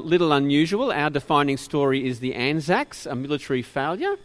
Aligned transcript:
little 0.00 0.32
unusual. 0.32 0.90
Our 0.90 1.10
defining 1.10 1.58
story 1.58 2.06
is 2.08 2.18
the 2.18 2.34
Anzacs, 2.34 3.04
a 3.04 3.14
military 3.14 3.60
failure. 3.60 4.16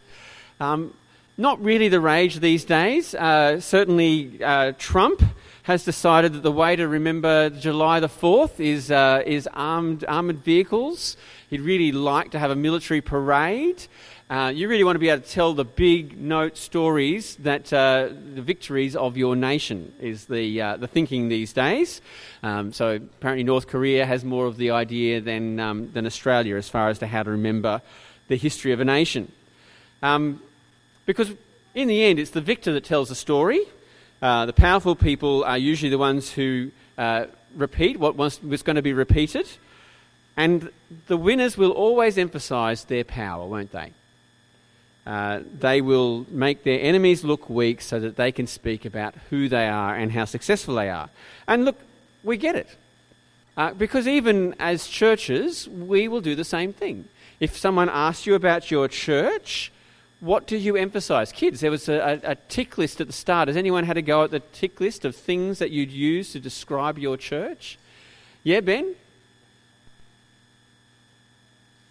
Um, 0.62 0.94
not 1.38 1.62
really 1.62 1.90
the 1.90 2.00
rage 2.00 2.40
these 2.40 2.64
days. 2.64 3.14
Uh, 3.14 3.60
certainly, 3.60 4.42
uh, 4.42 4.72
Trump 4.78 5.22
has 5.64 5.84
decided 5.84 6.32
that 6.32 6.44
the 6.44 6.54
way 6.54 6.78
to 6.78 6.88
remember 6.88 7.50
July 7.50 8.00
the 8.00 8.08
4th 8.08 8.62
is, 8.62 8.92
uh, 8.92 9.22
is 9.26 9.46
armed, 9.54 10.06
armoured 10.08 10.42
vehicles. 10.42 11.18
He'd 11.50 11.60
really 11.60 11.92
like 11.92 12.32
to 12.32 12.40
have 12.40 12.50
a 12.50 12.56
military 12.56 13.02
parade. 13.02 13.88
Uh, 14.30 14.52
you 14.54 14.68
really 14.68 14.84
want 14.84 14.96
to 14.96 15.00
be 15.00 15.08
able 15.08 15.24
to 15.24 15.30
tell 15.30 15.54
the 15.54 15.64
big 15.64 16.20
note 16.20 16.58
stories 16.58 17.38
that 17.38 17.72
uh, 17.72 18.10
the 18.36 18.42
victories 18.42 18.94
of 18.94 19.16
your 19.16 19.38
nation 19.38 19.94
is 20.02 20.26
the, 20.26 20.62
uh, 20.62 20.76
the 20.76 20.88
thinking 20.88 21.30
these 21.30 21.54
days. 21.54 22.02
Um, 22.44 22.74
so 22.74 22.96
apparently 22.96 23.46
North 23.46 23.68
Korea 23.68 24.06
has 24.06 24.26
more 24.26 24.46
of 24.46 24.58
the 24.58 24.72
idea 24.72 25.22
than, 25.22 25.62
um, 25.62 25.92
than 25.94 26.06
Australia 26.06 26.58
as 26.58 26.68
far 26.68 26.90
as 26.90 27.00
to 27.00 27.08
how 27.08 27.24
to 27.24 27.32
remember 27.32 27.82
the 28.28 28.36
history 28.36 28.74
of 28.74 28.82
a 28.82 28.86
nation. 28.86 29.32
Um, 30.04 30.42
because 31.06 31.32
in 31.74 31.88
the 31.88 32.04
end, 32.04 32.20
it's 32.20 32.32
the 32.32 32.42
victor 32.42 32.74
that 32.74 32.84
tells 32.84 33.08
the 33.08 33.16
story. 33.16 33.62
Uh, 34.22 34.46
the 34.46 34.52
powerful 34.52 34.98
people 34.98 35.46
are 35.46 35.58
usually 35.58 35.90
the 35.90 35.98
ones 35.98 36.30
who 36.30 36.72
uh, 36.98 37.28
repeat 37.56 37.98
what 37.98 38.18
was, 38.18 38.44
was 38.44 38.62
going 38.62 38.76
to 38.76 38.82
be 38.82 38.92
repeated. 38.92 39.48
And 40.36 40.70
the 41.08 41.16
winners 41.16 41.58
will 41.58 41.72
always 41.72 42.18
emphasize 42.18 42.84
their 42.84 43.06
power, 43.06 43.48
won't 43.48 43.72
they? 43.72 43.94
Uh, 45.08 45.40
they 45.58 45.80
will 45.80 46.26
make 46.30 46.66
their 46.66 46.82
enemies 46.82 47.24
look 47.24 47.50
weak 47.50 47.80
so 47.80 47.98
that 47.98 48.18
they 48.18 48.30
can 48.30 48.46
speak 48.46 48.84
about 48.84 49.16
who 49.30 49.48
they 49.48 49.66
are 49.66 49.96
and 49.96 50.12
how 50.12 50.26
successful 50.26 50.76
they 50.76 50.90
are. 50.90 51.10
And 51.48 51.64
look, 51.64 51.78
we 52.26 52.36
get 52.36 52.58
it. 52.58 52.76
Uh, 53.56 53.74
because 53.74 54.06
even 54.06 54.54
as 54.60 54.86
churches, 54.86 55.66
we 55.70 56.10
will 56.10 56.20
do 56.20 56.36
the 56.36 56.44
same 56.44 56.74
thing. 56.74 57.06
If 57.40 57.58
someone 57.58 57.88
asks 57.88 58.28
you 58.28 58.36
about 58.36 58.70
your 58.70 58.90
church, 58.90 59.72
what 60.20 60.46
do 60.46 60.58
you 60.58 60.76
emphasize? 60.76 61.32
Kids, 61.32 61.62
there 61.62 61.72
was 61.72 61.88
a, 61.88 62.22
a, 62.26 62.32
a, 62.32 62.36
tick 62.36 62.78
list 62.78 63.00
at 63.00 63.08
the 63.08 63.14
start. 63.14 63.48
Has 63.48 63.56
anyone 63.56 63.86
had 63.86 63.96
a 63.96 64.02
go 64.02 64.26
at 64.26 64.32
the 64.32 64.42
tick 64.42 64.82
list 64.82 65.06
of 65.06 65.16
things 65.16 65.60
that 65.60 65.72
you'd 65.72 65.92
use 65.92 66.34
to 66.34 66.40
describe 66.42 66.98
your 66.98 67.16
church? 67.16 67.80
Yeah, 68.44 68.60
Ben? 68.60 68.94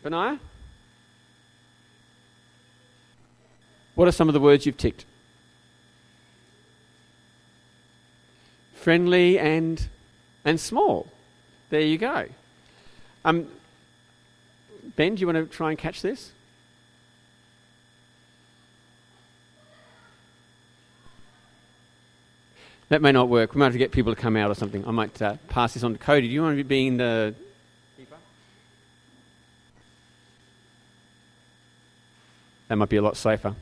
Benaiah? 0.03 0.39
What 3.97 4.07
are 4.07 4.13
some 4.13 4.29
of 4.29 4.35
the 4.35 4.41
words 4.41 4.67
you've 4.67 4.77
ticked? 4.77 5.07
Friendly 8.75 9.39
and, 9.39 9.89
and 10.45 10.61
small. 10.61 11.09
There 11.71 11.81
you 11.81 11.99
go. 11.99 12.27
Um, 13.25 13.49
ben, 14.95 15.15
do 15.15 15.23
you 15.23 15.27
want 15.27 15.39
to 15.39 15.47
try 15.47 15.71
and 15.71 15.79
catch 15.79 16.03
this? 16.03 16.31
That 22.91 23.01
may 23.01 23.13
not 23.13 23.29
work. 23.31 23.55
We 23.55 23.59
might 23.59 23.67
have 23.67 23.73
to 23.73 23.79
get 23.79 23.93
people 23.93 24.15
to 24.15 24.21
come 24.21 24.37
out 24.37 24.51
or 24.51 24.55
something. 24.55 24.87
I 24.87 24.91
might 24.91 25.21
uh, 25.21 25.37
pass 25.49 25.73
this 25.75 25.83
on 25.83 25.95
to 25.95 25.99
Cody. 25.99 26.29
Do 26.29 26.35
you 26.35 26.43
want 26.43 26.59
to 26.59 26.65
be 26.65 26.87
in 26.87 26.99
the 26.99 27.35
keeper? 27.97 28.17
That 32.69 32.77
might 32.77 32.91
be 32.91 32.99
a 32.99 33.03
lot 33.03 33.17
safer. 33.17 33.55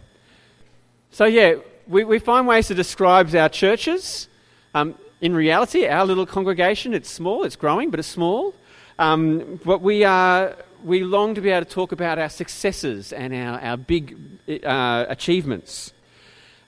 So, 1.15 1.27
yeah, 1.27 1.55
we, 1.87 2.03
we 2.03 2.19
find 2.19 2.45
ways 2.45 2.67
to 2.67 2.75
describe 2.75 3.33
our 3.37 3.49
churches. 3.49 4.29
Um, 4.75 4.97
in 5.21 5.33
reality, 5.33 5.87
our 5.87 6.05
little 6.05 6.27
congregation, 6.27 6.93
it's 6.93 7.09
small, 7.09 7.45
it's 7.45 7.55
growing, 7.55 7.91
but 7.91 8.01
it's 8.01 8.09
small. 8.09 8.53
Um, 8.99 9.61
but 9.65 9.81
we, 9.81 10.03
are, 10.03 10.57
we 10.83 11.05
long 11.05 11.37
to 11.37 11.41
be 11.41 11.51
able 11.51 11.67
to 11.67 11.71
talk 11.71 11.93
about 11.93 12.19
our 12.19 12.29
successes 12.29 13.13
and 13.13 13.33
our, 13.33 13.61
our 13.61 13.77
big 13.77 14.19
uh, 14.65 15.05
achievements. 15.09 15.93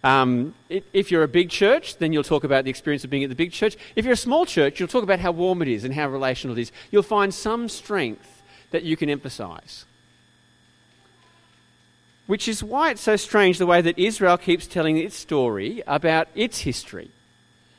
Um, 0.05 0.55
if 0.69 1.11
you're 1.11 1.25
a 1.25 1.29
big 1.29 1.51
church, 1.51 1.97
then 1.97 2.13
you'll 2.13 2.23
talk 2.23 2.45
about 2.45 2.63
the 2.63 2.71
experience 2.71 3.03
of 3.03 3.11
being 3.11 3.25
at 3.25 3.31
the 3.31 3.35
big 3.35 3.51
church. 3.51 3.77
If 3.97 4.05
you're 4.05 4.15
a 4.15 4.17
small 4.17 4.47
church, 4.47 4.79
you'll 4.79 4.89
talk 4.89 5.03
about 5.03 5.19
how 5.19 5.33
warm 5.33 5.61
it 5.61 5.67
is 5.67 5.83
and 5.83 5.93
how 5.93 6.09
relational 6.09 6.57
it 6.57 6.61
is. 6.61 6.73
You'll 6.93 7.03
find 7.03 7.35
some 7.35 7.69
strength 7.69 8.45
that 8.71 8.85
you 8.85 8.97
can 8.97 9.11
emphasize. 9.11 9.87
Which 12.27 12.49
is 12.49 12.63
why 12.63 12.91
it's 12.91 13.03
so 13.03 13.17
strange 13.17 13.59
the 13.59 13.67
way 13.67 13.81
that 13.81 13.99
Israel 13.99 14.37
keeps 14.37 14.67
telling 14.67 14.97
its 14.97 15.17
story 15.17 15.83
about 15.87 16.29
its 16.35 16.61
history. 16.61 17.11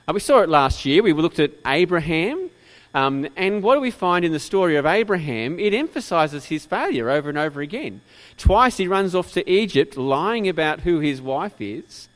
Uh, 0.07 0.13
we 0.13 0.21
saw 0.21 0.39
it 0.39 0.49
last 0.49 0.85
year. 0.85 1.03
We 1.03 1.13
looked 1.13 1.39
at 1.39 1.51
Abraham. 1.65 2.49
Um, 2.93 3.27
and 3.35 3.61
what 3.61 3.75
do 3.75 3.81
we 3.81 3.91
find 3.91 4.23
in 4.23 4.31
the 4.31 4.39
story 4.39 4.77
of 4.77 4.85
Abraham? 4.85 5.59
It 5.59 5.73
emphasizes 5.73 6.45
his 6.45 6.65
failure 6.65 7.09
over 7.09 7.29
and 7.29 7.37
over 7.37 7.61
again. 7.61 8.01
Twice 8.37 8.77
he 8.77 8.87
runs 8.87 9.13
off 9.13 9.33
to 9.33 9.49
Egypt 9.49 9.97
lying 9.97 10.47
about 10.47 10.79
who 10.81 10.99
his 10.99 11.21
wife 11.21 11.59
is. 11.59 12.07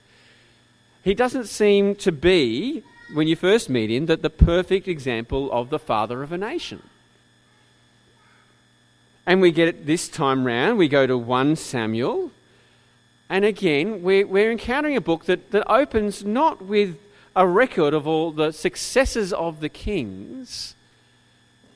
He 1.04 1.14
doesn't 1.14 1.48
seem 1.48 1.96
to 1.96 2.12
be, 2.12 2.84
when 3.14 3.28
you 3.28 3.36
first 3.36 3.70
meet 3.70 3.92
him, 3.92 4.06
that 4.06 4.22
the 4.22 4.30
perfect 4.30 4.88
example 4.88 5.52
of 5.52 5.70
the 5.70 5.80
father 5.80 6.24
of 6.24 6.32
a 6.32 6.38
nation. 6.38 6.82
And 9.26 9.42
we 9.42 9.52
get 9.52 9.68
it 9.68 9.86
this 9.86 10.08
time 10.08 10.46
round. 10.46 10.78
We 10.78 10.88
go 10.88 11.06
to 11.06 11.18
1 11.18 11.56
Samuel. 11.56 12.32
And 13.30 13.46
again, 13.46 14.02
we're, 14.02 14.28
we're 14.28 14.52
encountering 14.52 14.98
a 14.98 15.02
book 15.02 15.26
that, 15.26 15.52
that 15.52 15.70
opens 15.72 16.26
not 16.26 16.62
with 16.62 16.98
a 17.36 17.48
record 17.48 17.94
of 17.94 18.08
all 18.08 18.32
the 18.32 18.52
successes 18.52 19.32
of 19.32 19.62
the 19.62 19.70
kings, 19.70 20.76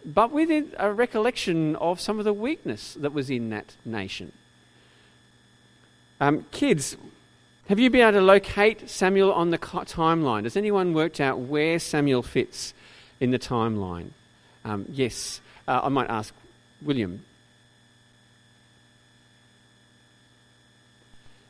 but 0.03 0.31
with 0.31 0.73
a 0.78 0.91
recollection 0.91 1.75
of 1.78 2.01
some 2.01 2.19
of 2.19 2.25
the 2.25 2.33
weakness 2.33 2.95
that 2.95 3.13
was 3.13 3.29
in 3.29 3.50
that 3.51 3.75
nation. 3.85 4.31
Um, 6.19 6.45
kids, 6.51 6.97
have 7.67 7.79
you 7.79 7.89
been 7.89 8.01
able 8.01 8.19
to 8.19 8.22
locate 8.22 8.89
Samuel 8.89 9.33
on 9.33 9.50
the 9.50 9.57
timeline? 9.57 10.44
Has 10.44 10.56
anyone 10.56 10.94
worked 10.94 11.19
out 11.19 11.39
where 11.39 11.79
Samuel 11.79 12.22
fits 12.22 12.73
in 13.19 13.31
the 13.31 13.39
timeline? 13.39 14.09
Um, 14.63 14.85
yes. 14.89 15.41
Uh, 15.67 15.81
I 15.83 15.89
might 15.89 16.09
ask 16.09 16.33
William. 16.81 17.23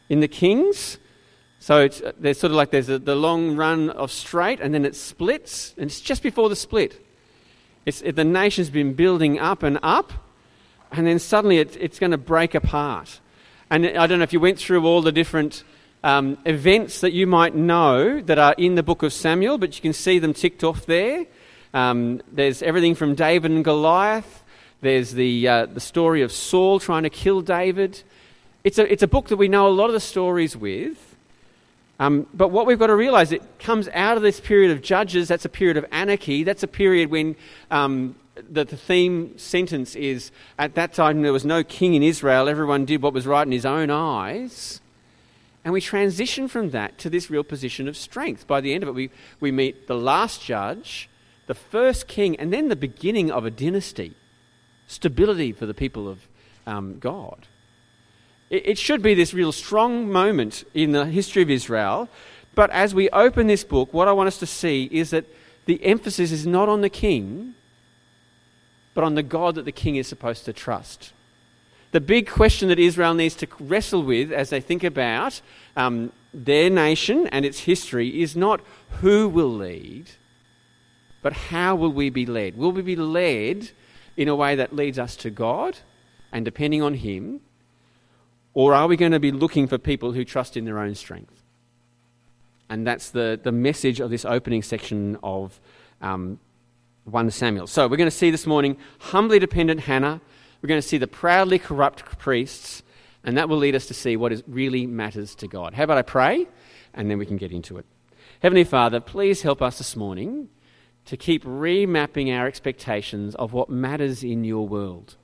In 0.09 0.19
the 0.19 0.27
Kings. 0.27 0.97
So 1.59 1.87
there's 1.87 2.39
sort 2.39 2.51
of 2.51 2.57
like 2.57 2.71
there's 2.71 2.89
a, 2.89 2.99
the 2.99 3.15
long 3.15 3.55
run 3.55 3.89
of 3.89 4.11
straight, 4.11 4.59
and 4.59 4.73
then 4.73 4.85
it 4.85 4.95
splits, 4.95 5.73
and 5.77 5.85
it's 5.87 5.99
just 5.99 6.21
before 6.21 6.49
the 6.49 6.55
split. 6.55 7.03
It's, 7.85 8.01
it, 8.01 8.15
the 8.15 8.23
nation's 8.23 8.69
been 8.69 8.93
building 8.93 9.39
up 9.39 9.63
and 9.63 9.79
up, 9.81 10.13
and 10.91 11.07
then 11.07 11.19
suddenly 11.19 11.59
it, 11.59 11.75
it's 11.79 11.99
going 11.99 12.11
to 12.11 12.17
break 12.17 12.55
apart. 12.55 13.19
And 13.69 13.85
I 13.85 14.05
don't 14.05 14.19
know 14.19 14.23
if 14.23 14.33
you 14.33 14.39
went 14.39 14.59
through 14.59 14.85
all 14.85 15.01
the 15.01 15.11
different 15.11 15.63
um, 16.03 16.37
events 16.45 17.01
that 17.01 17.13
you 17.13 17.25
might 17.25 17.55
know 17.55 18.21
that 18.21 18.37
are 18.37 18.53
in 18.59 18.75
the 18.75 18.83
book 18.83 19.01
of 19.01 19.11
Samuel, 19.11 19.57
but 19.57 19.75
you 19.75 19.81
can 19.81 19.93
see 19.93 20.19
them 20.19 20.33
ticked 20.33 20.63
off 20.63 20.85
there. 20.85 21.25
Um, 21.73 22.21
there's 22.31 22.61
everything 22.61 22.93
from 22.93 23.15
David 23.15 23.49
and 23.51 23.63
Goliath. 23.65 24.43
There's 24.81 25.13
the, 25.13 25.47
uh, 25.47 25.65
the 25.65 25.79
story 25.79 26.21
of 26.21 26.31
Saul 26.31 26.79
trying 26.79 27.03
to 27.03 27.09
kill 27.09 27.41
David. 27.41 28.03
It's 28.65 28.79
a, 28.79 28.91
it's 28.91 29.03
a 29.03 29.07
book 29.07 29.27
that 29.27 29.37
we 29.37 29.47
know 29.47 29.67
a 29.67 29.69
lot 29.69 29.85
of 29.85 29.93
the 29.93 29.99
stories 29.99 30.57
with. 30.57 31.15
Um, 31.99 32.25
but 32.33 32.49
what 32.49 32.65
we've 32.65 32.79
got 32.79 32.87
to 32.87 32.95
realize, 32.95 33.31
it 33.31 33.43
comes 33.59 33.87
out 33.93 34.17
of 34.17 34.23
this 34.23 34.39
period 34.39 34.71
of 34.71 34.81
judges. 34.81 35.27
That's 35.27 35.45
a 35.45 35.49
period 35.49 35.77
of 35.77 35.85
anarchy. 35.91 36.43
That's 36.43 36.63
a 36.63 36.67
period 36.67 37.11
when 37.11 37.35
um, 37.69 38.15
the, 38.49 38.65
the, 38.65 38.75
theme 38.75 39.37
sentence 39.37 39.95
is 39.95 40.31
at 40.57 40.73
that 40.73 40.93
time 40.93 41.21
there 41.21 41.31
was 41.31 41.45
no 41.45 41.63
king 41.63 41.93
in 41.93 42.01
Israel. 42.01 42.49
Everyone 42.49 42.85
did 42.85 43.03
what 43.03 43.13
was 43.13 43.27
right 43.27 43.45
in 43.45 43.51
his 43.51 43.67
own 43.67 43.91
eyes. 43.91 44.81
And 45.63 45.71
we 45.71 45.79
transition 45.79 46.47
from 46.47 46.71
that 46.71 46.97
to 46.97 47.09
this 47.09 47.29
real 47.29 47.43
position 47.43 47.87
of 47.87 47.95
strength. 47.95 48.47
By 48.47 48.61
the 48.61 48.73
end 48.73 48.81
of 48.81 48.89
it, 48.89 48.93
we, 48.93 49.11
we 49.39 49.51
meet 49.51 49.85
the 49.87 49.95
last 49.95 50.43
judge, 50.43 51.07
the 51.45 51.53
first 51.53 52.07
king, 52.07 52.35
and 52.37 52.51
then 52.51 52.69
the 52.69 52.75
beginning 52.75 53.29
of 53.29 53.45
a 53.45 53.51
dynasty. 53.51 54.15
Stability 54.87 55.51
for 55.51 55.67
the 55.67 55.73
people 55.75 56.09
of 56.09 56.27
um, 56.65 56.97
God. 56.97 57.47
It 58.49 58.77
should 58.77 59.01
be 59.01 59.15
this 59.15 59.33
real 59.33 59.51
strong 59.51 60.11
moment 60.11 60.63
in 60.73 60.91
the 60.91 61.05
history 61.05 61.41
of 61.41 61.49
Israel. 61.49 62.09
But 62.53 62.69
as 62.69 62.93
we 62.93 63.09
open 63.09 63.47
this 63.47 63.63
book, 63.63 63.93
what 63.93 64.07
I 64.07 64.13
want 64.13 64.27
us 64.27 64.37
to 64.39 64.45
see 64.45 64.87
is 64.91 65.09
that 65.09 65.25
the 65.65 65.83
emphasis 65.83 66.31
is 66.31 66.45
not 66.45 66.69
on 66.69 66.81
the 66.81 66.89
king, 66.89 67.55
but 68.93 69.03
on 69.03 69.15
the 69.15 69.23
God 69.23 69.55
that 69.55 69.65
the 69.65 69.71
king 69.71 69.95
is 69.95 70.07
supposed 70.07 70.45
to 70.45 70.53
trust. 70.53 71.11
The 71.91 72.01
big 72.01 72.29
question 72.29 72.69
that 72.69 72.79
Israel 72.79 73.13
needs 73.13 73.35
to 73.35 73.47
wrestle 73.59 74.03
with 74.03 74.31
as 74.31 74.49
they 74.49 74.61
think 74.61 74.83
about 74.83 75.41
um, 75.75 76.11
their 76.33 76.69
nation 76.69 77.27
and 77.27 77.45
its 77.45 77.59
history 77.59 78.21
is 78.21 78.35
not 78.35 78.61
who 79.01 79.27
will 79.27 79.53
lead, 79.53 80.09
but 81.21 81.33
how 81.33 81.75
will 81.75 81.91
we 81.91 82.09
be 82.09 82.25
led? 82.25 82.57
Will 82.57 82.71
we 82.71 82.81
be 82.81 82.95
led 82.95 83.71
in 84.17 84.27
a 84.27 84.35
way 84.35 84.55
that 84.55 84.75
leads 84.75 84.99
us 84.99 85.15
to 85.17 85.29
God 85.29 85.77
and 86.31 86.45
depending 86.45 86.81
on 86.81 86.95
Him? 86.95 87.41
Or 88.55 88.73
are 88.73 88.87
we 88.87 88.97
going 88.97 89.11
to 89.11 89.19
be 89.19 89.31
looking 89.31 89.67
for 89.67 89.77
people 89.77 90.13
who 90.13 90.25
trust 90.25 90.57
in 90.57 90.65
their 90.65 90.79
own 90.79 90.95
strength? 90.95 91.43
And 92.69 92.87
that's 92.87 93.11
the, 93.11 93.39
the 93.41 93.51
message 93.51 93.99
of 93.99 94.09
this 94.09 94.25
opening 94.25 94.63
section 94.63 95.19
of, 95.21 95.59
um, 96.01 96.39
1 97.03 97.29
Samuel. 97.29 97.67
So 97.67 97.87
we're 97.87 97.97
going 97.97 98.09
to 98.09 98.15
see 98.15 98.31
this 98.31 98.47
morning 98.47 98.77
humbly 98.97 99.37
dependent 99.37 99.81
Hannah. 99.81 100.21
We're 100.61 100.67
going 100.67 100.81
to 100.81 100.87
see 100.87 100.97
the 100.97 101.05
proudly 101.05 101.59
corrupt 101.59 102.17
priests, 102.17 102.81
and 103.23 103.37
that 103.37 103.47
will 103.47 103.57
lead 103.57 103.75
us 103.75 103.85
to 103.87 103.93
see 103.93 104.17
what 104.17 104.31
is, 104.31 104.41
really 104.47 104.87
matters 104.87 105.35
to 105.35 105.47
God. 105.47 105.75
How 105.75 105.83
about 105.83 105.99
I 105.99 106.01
pray, 106.01 106.47
and 106.95 107.11
then 107.11 107.19
we 107.19 107.25
can 107.25 107.37
get 107.37 107.51
into 107.51 107.77
it. 107.77 107.85
Heavenly 108.41 108.63
Father, 108.63 108.99
please 108.99 109.43
help 109.43 109.61
us 109.61 109.77
this 109.77 109.95
morning 109.95 110.49
to 111.05 111.15
keep 111.15 111.43
remapping 111.43 112.35
our 112.35 112.47
expectations 112.47 113.35
of 113.35 113.53
what 113.53 113.69
matters 113.69 114.23
in 114.23 114.43
your 114.43 114.67
world. 114.67 115.15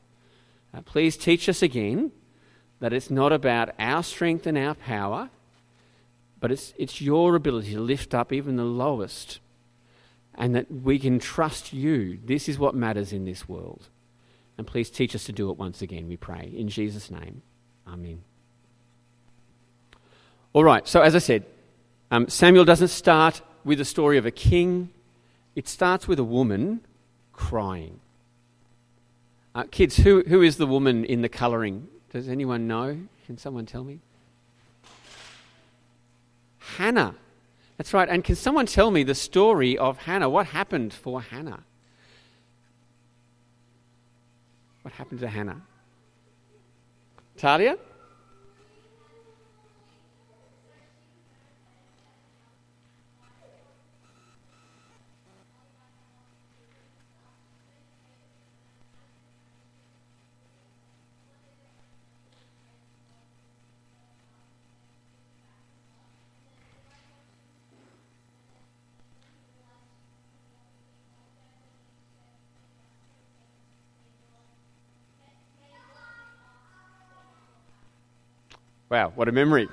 Uh, 0.73 0.81
please 0.81 1.17
teach 1.17 1.49
us 1.49 1.63
again 1.63 2.11
that 2.81 2.91
it's 2.91 3.09
not 3.09 3.31
about 3.31 3.69
our 3.79 4.03
strength 4.03 4.45
and 4.45 4.57
our 4.57 4.73
power, 4.73 5.29
but 6.41 6.51
it's, 6.51 6.73
it's 6.77 6.99
your 6.99 7.35
ability 7.35 7.73
to 7.73 7.79
lift 7.79 8.13
up 8.13 8.33
even 8.33 8.57
the 8.57 8.65
lowest, 8.65 9.39
and 10.35 10.55
that 10.55 10.69
we 10.69 10.97
can 10.97 11.19
trust 11.19 11.71
you. 11.71 12.17
This 12.25 12.49
is 12.49 12.57
what 12.57 12.75
matters 12.75 13.13
in 13.13 13.23
this 13.23 13.47
world. 13.47 13.87
And 14.57 14.65
please 14.65 14.89
teach 14.89 15.15
us 15.15 15.23
to 15.25 15.31
do 15.31 15.49
it 15.51 15.57
once 15.57 15.81
again, 15.81 16.07
we 16.07 16.17
pray. 16.17 16.51
In 16.53 16.67
Jesus' 16.67 17.09
name, 17.09 17.43
Amen. 17.87 18.21
All 20.53 20.63
right, 20.63 20.87
so 20.87 21.01
as 21.01 21.15
I 21.15 21.19
said, 21.19 21.45
um, 22.09 22.27
Samuel 22.27 22.65
doesn't 22.65 22.89
start 22.89 23.41
with 23.63 23.77
the 23.77 23.85
story 23.85 24.17
of 24.17 24.25
a 24.25 24.31
king, 24.31 24.89
it 25.55 25.67
starts 25.67 26.07
with 26.07 26.19
a 26.19 26.23
woman 26.23 26.81
crying. 27.31 27.99
Uh, 29.53 29.63
kids, 29.69 29.97
who, 29.97 30.23
who 30.27 30.41
is 30.41 30.57
the 30.57 30.65
woman 30.65 31.05
in 31.05 31.21
the 31.21 31.29
colouring? 31.29 31.87
Does 32.11 32.27
anyone 32.27 32.67
know? 32.67 32.97
Can 33.25 33.37
someone 33.37 33.65
tell 33.65 33.83
me? 33.83 33.99
Hannah. 36.59 37.15
That's 37.77 37.93
right. 37.93 38.09
And 38.09 38.23
can 38.23 38.35
someone 38.35 38.65
tell 38.65 38.91
me 38.91 39.03
the 39.03 39.15
story 39.15 39.77
of 39.77 39.97
Hannah? 39.99 40.29
What 40.29 40.47
happened 40.47 40.93
for 40.93 41.21
Hannah? 41.21 41.63
What 44.81 44.93
happened 44.93 45.19
to 45.21 45.27
Hannah? 45.27 45.61
Talia? 47.37 47.77
Wow, 78.91 79.13
what 79.15 79.29
a 79.29 79.31
memory. 79.31 79.69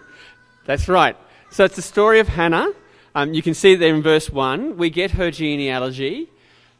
That's 0.64 0.86
right. 0.86 1.16
So 1.50 1.64
it's 1.64 1.74
the 1.74 1.82
story 1.82 2.20
of 2.20 2.28
Hannah. 2.28 2.70
Um, 3.16 3.34
you 3.34 3.42
can 3.42 3.52
see 3.52 3.74
there 3.74 3.92
in 3.92 4.00
verse 4.00 4.30
1. 4.30 4.76
We 4.76 4.90
get 4.90 5.10
her 5.10 5.32
genealogy, 5.32 6.28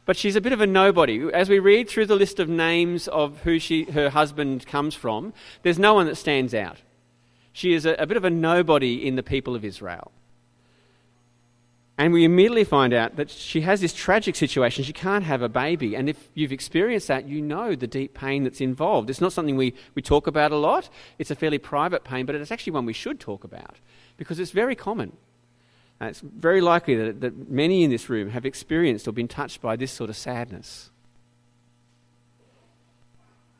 but 0.05 0.15
she's 0.15 0.37
a 0.37 0.41
bit 0.41 0.53
of 0.53 0.61
a 0.61 0.65
nobody. 0.65 1.29
As 1.33 1.49
we 1.49 1.59
read 1.59 1.89
through 1.89 2.05
the 2.05 2.15
list 2.15 2.39
of 2.39 2.47
names 2.47 3.09
of 3.09 3.41
who 3.41 3.59
she, 3.59 3.83
her 3.91 4.09
husband 4.09 4.65
comes 4.65 4.95
from, 4.95 5.33
there's 5.63 5.77
no 5.77 5.93
one 5.93 6.05
that 6.05 6.15
stands 6.15 6.53
out. 6.53 6.77
She 7.51 7.73
is 7.73 7.85
a, 7.85 7.95
a 7.95 8.07
bit 8.07 8.15
of 8.15 8.23
a 8.23 8.29
nobody 8.29 9.05
in 9.05 9.17
the 9.17 9.23
people 9.23 9.53
of 9.53 9.65
Israel. 9.65 10.13
And 11.99 12.13
we 12.13 12.23
immediately 12.23 12.63
find 12.63 12.93
out 12.93 13.17
that 13.17 13.29
she 13.29 13.59
has 13.61 13.81
this 13.81 13.93
tragic 13.93 14.33
situation. 14.37 14.85
She 14.85 14.93
can't 14.93 15.25
have 15.25 15.41
a 15.41 15.49
baby. 15.49 15.97
And 15.97 16.07
if 16.07 16.29
you've 16.33 16.53
experienced 16.53 17.09
that, 17.09 17.27
you 17.27 17.41
know 17.41 17.75
the 17.75 17.87
deep 17.87 18.13
pain 18.13 18.45
that's 18.45 18.61
involved. 18.61 19.09
It's 19.09 19.19
not 19.19 19.33
something 19.33 19.57
we, 19.57 19.73
we 19.95 20.01
talk 20.01 20.25
about 20.25 20.53
a 20.53 20.55
lot. 20.55 20.87
It's 21.17 21.29
a 21.29 21.35
fairly 21.35 21.57
private 21.57 22.05
pain, 22.05 22.25
but 22.25 22.35
it's 22.35 22.53
actually 22.53 22.71
one 22.71 22.85
we 22.85 22.93
should 22.93 23.19
talk 23.19 23.43
about 23.43 23.79
because 24.15 24.39
it's 24.39 24.51
very 24.51 24.75
common. 24.75 25.11
And 25.99 26.11
it's 26.11 26.21
very 26.21 26.61
likely 26.61 26.95
that, 26.95 27.19
that 27.19 27.49
many 27.49 27.83
in 27.83 27.89
this 27.89 28.09
room 28.09 28.29
have 28.29 28.45
experienced 28.45 29.05
or 29.05 29.11
been 29.11 29.27
touched 29.27 29.59
by 29.59 29.75
this 29.75 29.91
sort 29.91 30.09
of 30.09 30.15
sadness. 30.15 30.91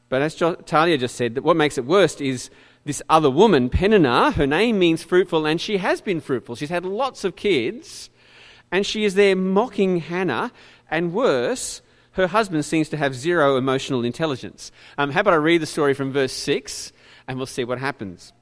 But 0.07 0.21
as 0.21 0.35
jo- 0.35 0.55
Talia 0.55 0.97
just 0.97 1.15
said, 1.15 1.35
that 1.35 1.43
what 1.43 1.57
makes 1.57 1.77
it 1.77 1.83
worse 1.83 2.21
is 2.21 2.49
this 2.85 3.01
other 3.09 3.29
woman, 3.29 3.69
Peninnah. 3.69 4.31
Her 4.31 4.47
name 4.47 4.79
means 4.79 5.03
fruitful, 5.03 5.45
and 5.45 5.59
she 5.59 5.75
has 5.79 5.99
been 5.99 6.21
fruitful. 6.21 6.55
She's 6.55 6.69
had 6.69 6.85
lots 6.85 7.25
of 7.25 7.35
kids 7.35 8.09
and 8.71 8.85
she 8.85 9.05
is 9.05 9.15
there 9.15 9.35
mocking 9.35 9.97
Hannah, 9.97 10.51
and 10.89 11.13
worse, 11.13 11.81
her 12.13 12.27
husband 12.27 12.65
seems 12.65 12.89
to 12.89 12.97
have 12.97 13.15
zero 13.15 13.57
emotional 13.57 14.03
intelligence. 14.03 14.71
Um, 14.97 15.11
how 15.11 15.21
about 15.21 15.33
I 15.33 15.37
read 15.37 15.61
the 15.61 15.65
story 15.65 15.93
from 15.93 16.11
verse 16.11 16.33
6 16.33 16.91
and 17.29 17.37
we'll 17.37 17.45
see 17.45 17.63
what 17.63 17.77
happens. 17.77 18.33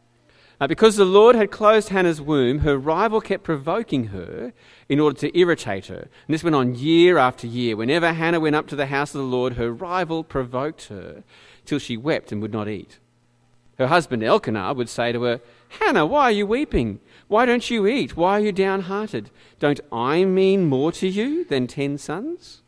Uh, 0.59 0.65
because 0.65 0.95
the 0.95 1.05
Lord 1.05 1.35
had 1.35 1.51
closed 1.51 1.89
Hannah's 1.89 2.21
womb, 2.21 2.59
her 2.59 2.77
rival 2.77 3.21
kept 3.21 3.43
provoking 3.43 4.05
her 4.05 4.53
in 4.89 4.99
order 4.99 5.19
to 5.19 5.37
irritate 5.37 5.85
her. 5.87 5.99
And 5.99 6.33
this 6.33 6.43
went 6.43 6.55
on 6.55 6.73
year 6.73 7.17
after 7.19 7.45
year. 7.45 7.75
Whenever 7.75 8.11
Hannah 8.11 8.39
went 8.39 8.55
up 8.55 8.65
to 8.67 8.75
the 8.75 8.87
house 8.87 9.13
of 9.13 9.19
the 9.19 9.27
Lord, 9.27 9.53
her 9.53 9.71
rival 9.71 10.23
provoked 10.23 10.85
her 10.85 11.23
till 11.65 11.77
she 11.77 11.97
wept 11.97 12.31
and 12.31 12.41
would 12.41 12.53
not 12.53 12.69
eat. 12.69 12.97
Her 13.77 13.87
husband 13.87 14.23
Elkanah 14.23 14.73
would 14.73 14.89
say 14.89 15.11
to 15.11 15.21
her, 15.23 15.41
Hannah, 15.67 16.05
why 16.05 16.23
are 16.23 16.31
you 16.31 16.47
weeping? 16.47 17.01
Why 17.27 17.45
don't 17.45 17.69
you 17.69 17.87
eat? 17.87 18.15
Why 18.15 18.33
are 18.33 18.39
you 18.39 18.51
downhearted? 18.51 19.29
Don't 19.59 19.79
I 19.91 20.23
mean 20.23 20.65
more 20.65 20.91
to 20.93 21.07
you 21.07 21.43
than 21.43 21.67
ten 21.67 21.97
sons? 21.97 22.61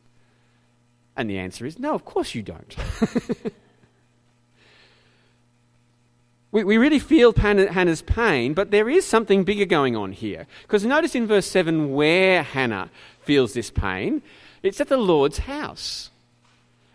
And 1.15 1.29
the 1.29 1.37
answer 1.37 1.65
is 1.65 1.79
no, 1.79 1.93
of 1.93 2.05
course 2.05 2.35
you 2.35 2.41
don't. 2.41 2.75
we, 6.51 6.63
we 6.63 6.77
really 6.77 6.99
feel 6.99 7.33
Hannah's 7.33 8.01
pain, 8.01 8.53
but 8.53 8.71
there 8.71 8.89
is 8.89 9.05
something 9.05 9.43
bigger 9.43 9.65
going 9.65 9.95
on 9.95 10.11
here. 10.11 10.47
Because 10.63 10.85
notice 10.85 11.15
in 11.15 11.27
verse 11.27 11.45
7 11.45 11.93
where 11.93 12.43
Hannah 12.43 12.89
feels 13.21 13.53
this 13.53 13.69
pain. 13.69 14.21
It's 14.63 14.81
at 14.81 14.87
the 14.87 14.97
Lord's 14.97 15.39
house. 15.39 16.09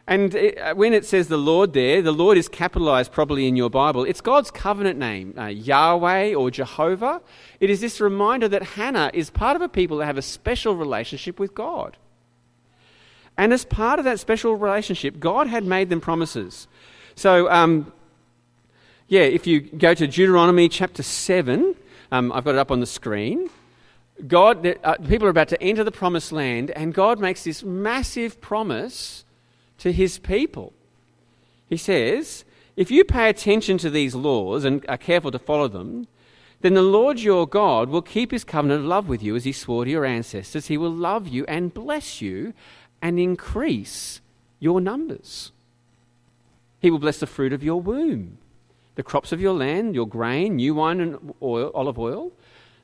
And 0.07 0.35
it, 0.35 0.59
uh, 0.59 0.75
when 0.75 0.93
it 0.93 1.07
says 1.07 1.29
the 1.29 1.39
Lord 1.39 1.73
there, 1.73 2.03
the 2.03 2.13
Lord 2.13 2.37
is 2.37 2.49
capitalized 2.49 3.11
probably 3.11 3.47
in 3.49 3.57
your 3.57 3.71
Bible. 3.71 4.05
It's 4.05 4.21
God's 4.21 4.51
covenant 4.51 4.99
name, 4.99 5.35
uh, 5.39 5.47
Yahweh 5.47 6.35
or 6.35 6.51
Jehovah. 6.51 7.23
It 7.59 7.71
is 7.71 7.81
this 7.81 8.01
reminder 8.01 8.47
that 8.49 8.63
Hannah 8.63 9.11
is 9.15 9.31
part 9.31 9.57
of 9.57 9.63
a 9.63 9.69
people 9.69 9.99
that 9.99 10.07
have 10.07 10.19
a 10.19 10.23
special 10.23 10.77
relationship 10.77 11.41
with 11.41 11.55
God. 11.55 11.97
And 13.37 13.53
as 13.53 13.65
part 13.65 13.99
of 13.99 14.05
that 14.05 14.21
special 14.21 14.55
relationship, 14.55 15.19
God 15.19 15.47
had 15.47 15.65
made 15.65 15.89
them 15.89 16.01
promises. 16.01 16.69
So, 17.17 17.51
um, 17.51 17.93
yeah, 19.09 19.23
if 19.23 19.47
you 19.47 19.61
go 19.61 19.95
to 19.95 20.07
Deuteronomy 20.07 20.69
chapter 20.69 21.03
7, 21.03 21.75
um, 22.13 22.31
I've 22.33 22.45
got 22.45 22.55
it 22.55 22.59
up 22.59 22.71
on 22.71 22.81
the 22.81 22.87
screen. 22.87 23.49
God, 24.29 24.67
uh, 24.85 24.97
people 25.09 25.27
are 25.27 25.31
about 25.31 25.49
to 25.49 25.61
enter 25.63 25.83
the 25.83 25.91
promised 25.91 26.31
land, 26.31 26.71
and 26.73 26.95
God 26.95 27.19
makes 27.19 27.43
this 27.43 27.65
massive 27.65 28.41
promise 28.41 29.25
to 29.79 29.93
his 29.93 30.19
people. 30.19 30.73
He 31.69 31.77
says, 31.77 32.45
If 32.77 32.91
you 32.91 33.05
pay 33.05 33.29
attention 33.29 33.79
to 33.79 33.91
these 33.91 34.15
laws 34.15 34.65
and 34.65 34.85
are 34.89 34.99
careful 34.99 35.31
to 35.31 35.39
follow 35.39 35.69
them, 35.69 36.07
then 36.61 36.75
the 36.75 36.83
Lord 36.83 37.21
your 37.21 37.47
God 37.47 37.89
will 37.89 38.03
keep 38.03 38.31
his 38.31 38.45
covenant 38.45 38.81
of 38.81 38.87
love 38.87 39.09
with 39.09 39.23
you 39.23 39.37
as 39.37 39.45
he 39.45 39.53
swore 39.53 39.85
to 39.85 39.91
your 39.91 40.05
ancestors. 40.05 40.69
He 40.69 40.79
will 40.79 40.91
love 40.91 41.29
you 41.29 41.45
and 41.47 41.75
bless 41.75 42.23
you 42.23 42.55
and 43.03 43.19
increase 43.19 44.21
your 44.61 44.81
numbers. 44.81 45.53
He 46.81 46.91
will 46.91 46.99
bless 46.99 47.19
the 47.19 47.27
fruit 47.27 47.53
of 47.53 47.63
your 47.63 47.81
womb, 47.81 48.39
the 48.95 49.03
crops 49.03 49.33
of 49.33 49.41
your 49.41 49.53
land, 49.53 49.95
your 49.95 50.07
grain, 50.07 50.57
new 50.57 50.75
wine 50.75 51.01
and 51.01 51.35
oil, 51.43 51.71
olive 51.75 51.99
oil 51.99 52.33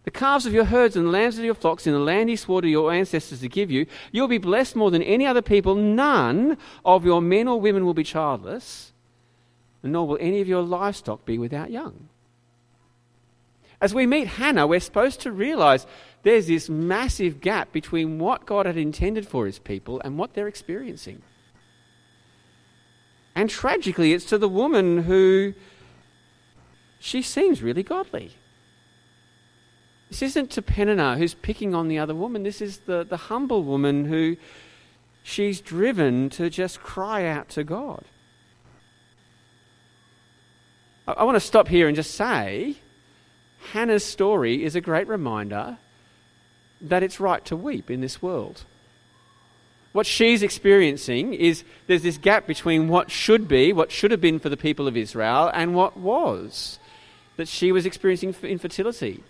the 0.04 0.10
calves 0.10 0.46
of 0.46 0.54
your 0.54 0.64
herds 0.64 0.96
and 0.96 1.06
the 1.06 1.10
lambs 1.10 1.38
of 1.38 1.44
your 1.44 1.54
flocks 1.54 1.86
in 1.86 1.92
the 1.92 1.98
land 1.98 2.30
he 2.30 2.36
swore 2.36 2.62
to 2.62 2.68
your 2.68 2.92
ancestors 2.92 3.40
to 3.40 3.48
give 3.48 3.70
you, 3.70 3.86
you'll 4.12 4.28
be 4.28 4.38
blessed 4.38 4.74
more 4.74 4.90
than 4.90 5.02
any 5.02 5.26
other 5.26 5.42
people. 5.42 5.74
None 5.74 6.56
of 6.84 7.04
your 7.04 7.20
men 7.20 7.48
or 7.48 7.60
women 7.60 7.84
will 7.84 7.94
be 7.94 8.04
childless, 8.04 8.92
nor 9.82 10.08
will 10.08 10.18
any 10.20 10.40
of 10.40 10.48
your 10.48 10.62
livestock 10.62 11.26
be 11.26 11.38
without 11.38 11.70
young. 11.70 12.08
As 13.80 13.94
we 13.94 14.06
meet 14.06 14.26
Hannah, 14.26 14.66
we're 14.66 14.80
supposed 14.80 15.20
to 15.22 15.32
realize 15.32 15.86
there's 16.22 16.46
this 16.46 16.68
massive 16.68 17.40
gap 17.40 17.72
between 17.72 18.18
what 18.18 18.46
God 18.46 18.66
had 18.66 18.76
intended 18.76 19.26
for 19.26 19.46
his 19.46 19.58
people 19.58 20.00
and 20.04 20.18
what 20.18 20.34
they're 20.34 20.48
experiencing. 20.48 21.22
And 23.34 23.48
tragically, 23.48 24.12
it's 24.12 24.26
to 24.26 24.38
the 24.38 24.48
woman 24.48 25.04
who 25.04 25.54
she 26.98 27.22
seems 27.22 27.62
really 27.62 27.82
godly. 27.82 28.32
This 30.10 30.22
isn't 30.22 30.50
to 30.50 30.62
Peninnah 30.62 31.16
who's 31.16 31.34
picking 31.34 31.74
on 31.74 31.88
the 31.88 31.98
other 31.98 32.14
woman. 32.14 32.42
This 32.42 32.60
is 32.60 32.78
the, 32.80 33.04
the 33.08 33.16
humble 33.16 33.62
woman 33.62 34.04
who 34.04 34.36
she's 35.22 35.60
driven 35.60 36.28
to 36.30 36.50
just 36.50 36.82
cry 36.82 37.24
out 37.24 37.48
to 37.50 37.64
God. 37.64 38.04
I, 41.06 41.12
I 41.12 41.24
want 41.24 41.36
to 41.36 41.40
stop 41.40 41.68
here 41.68 41.86
and 41.86 41.94
just 41.94 42.12
say 42.12 42.76
Hannah's 43.72 44.04
story 44.04 44.64
is 44.64 44.74
a 44.74 44.80
great 44.80 45.06
reminder 45.06 45.78
that 46.80 47.04
it's 47.04 47.20
right 47.20 47.44
to 47.44 47.56
weep 47.56 47.88
in 47.88 48.00
this 48.00 48.20
world. 48.20 48.64
What 49.92 50.06
she's 50.06 50.42
experiencing 50.42 51.34
is 51.34 51.62
there's 51.86 52.02
this 52.02 52.18
gap 52.18 52.46
between 52.46 52.88
what 52.88 53.10
should 53.10 53.46
be, 53.46 53.72
what 53.72 53.92
should 53.92 54.10
have 54.10 54.20
been 54.20 54.38
for 54.38 54.48
the 54.48 54.56
people 54.56 54.88
of 54.88 54.96
Israel, 54.96 55.50
and 55.52 55.74
what 55.74 55.96
was. 55.96 56.78
That 57.36 57.48
she 57.48 57.72
was 57.72 57.86
experiencing 57.86 58.34
infertility. 58.42 59.22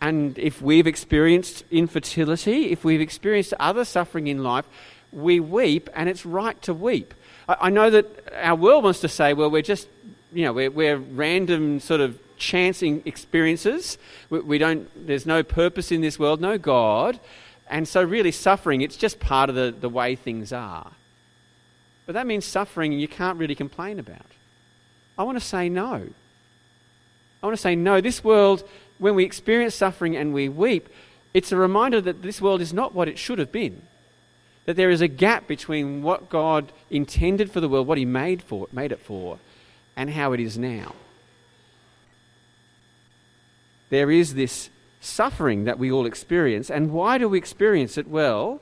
And 0.00 0.38
if 0.38 0.60
we've 0.60 0.86
experienced 0.86 1.64
infertility, 1.70 2.70
if 2.72 2.84
we've 2.84 3.00
experienced 3.00 3.54
other 3.58 3.84
suffering 3.84 4.26
in 4.26 4.42
life, 4.42 4.66
we 5.12 5.40
weep, 5.40 5.88
and 5.94 6.08
it's 6.08 6.26
right 6.26 6.60
to 6.62 6.74
weep. 6.74 7.14
I, 7.48 7.56
I 7.62 7.70
know 7.70 7.90
that 7.90 8.06
our 8.42 8.56
world 8.56 8.84
wants 8.84 9.00
to 9.00 9.08
say, 9.08 9.32
well, 9.32 9.50
we're 9.50 9.62
just, 9.62 9.88
you 10.32 10.44
know, 10.44 10.52
we're, 10.52 10.70
we're 10.70 10.96
random 10.96 11.80
sort 11.80 12.00
of 12.00 12.18
chancing 12.36 13.02
experiences. 13.04 13.96
We, 14.30 14.40
we 14.40 14.58
don't, 14.58 14.88
there's 15.06 15.26
no 15.26 15.42
purpose 15.42 15.92
in 15.92 16.00
this 16.00 16.18
world, 16.18 16.40
no 16.40 16.58
God. 16.58 17.20
And 17.70 17.88
so, 17.88 18.02
really, 18.02 18.32
suffering, 18.32 18.82
it's 18.82 18.96
just 18.96 19.20
part 19.20 19.48
of 19.48 19.56
the, 19.56 19.74
the 19.78 19.88
way 19.88 20.16
things 20.16 20.52
are. 20.52 20.90
But 22.06 22.12
that 22.12 22.26
means 22.26 22.44
suffering 22.44 22.92
you 22.92 23.08
can't 23.08 23.38
really 23.38 23.54
complain 23.54 23.98
about. 23.98 24.26
I 25.16 25.22
want 25.22 25.38
to 25.38 25.44
say 25.44 25.68
no. 25.68 26.08
I 27.42 27.46
want 27.46 27.56
to 27.56 27.62
say 27.62 27.76
no. 27.76 28.00
This 28.00 28.22
world, 28.22 28.68
when 28.98 29.14
we 29.14 29.24
experience 29.24 29.74
suffering 29.74 30.16
and 30.16 30.32
we 30.32 30.48
weep, 30.48 30.88
it's 31.32 31.52
a 31.52 31.56
reminder 31.56 32.00
that 32.00 32.22
this 32.22 32.40
world 32.40 32.60
is 32.60 32.72
not 32.72 32.94
what 32.94 33.08
it 33.08 33.18
should 33.18 33.38
have 33.38 33.52
been. 33.52 33.82
That 34.66 34.76
there 34.76 34.90
is 34.90 35.00
a 35.00 35.08
gap 35.08 35.46
between 35.46 36.02
what 36.02 36.30
God 36.30 36.72
intended 36.90 37.50
for 37.50 37.60
the 37.60 37.68
world, 37.68 37.86
what 37.86 37.98
He 37.98 38.04
made 38.04 38.42
for 38.42 38.68
made 38.72 38.92
it 38.92 39.00
for, 39.00 39.38
and 39.96 40.10
how 40.10 40.32
it 40.32 40.40
is 40.40 40.56
now. 40.56 40.94
There 43.90 44.10
is 44.10 44.34
this 44.34 44.70
suffering 45.00 45.64
that 45.64 45.78
we 45.78 45.92
all 45.92 46.06
experience. 46.06 46.70
And 46.70 46.90
why 46.90 47.18
do 47.18 47.28
we 47.28 47.38
experience 47.38 47.98
it? 47.98 48.08
Well, 48.08 48.60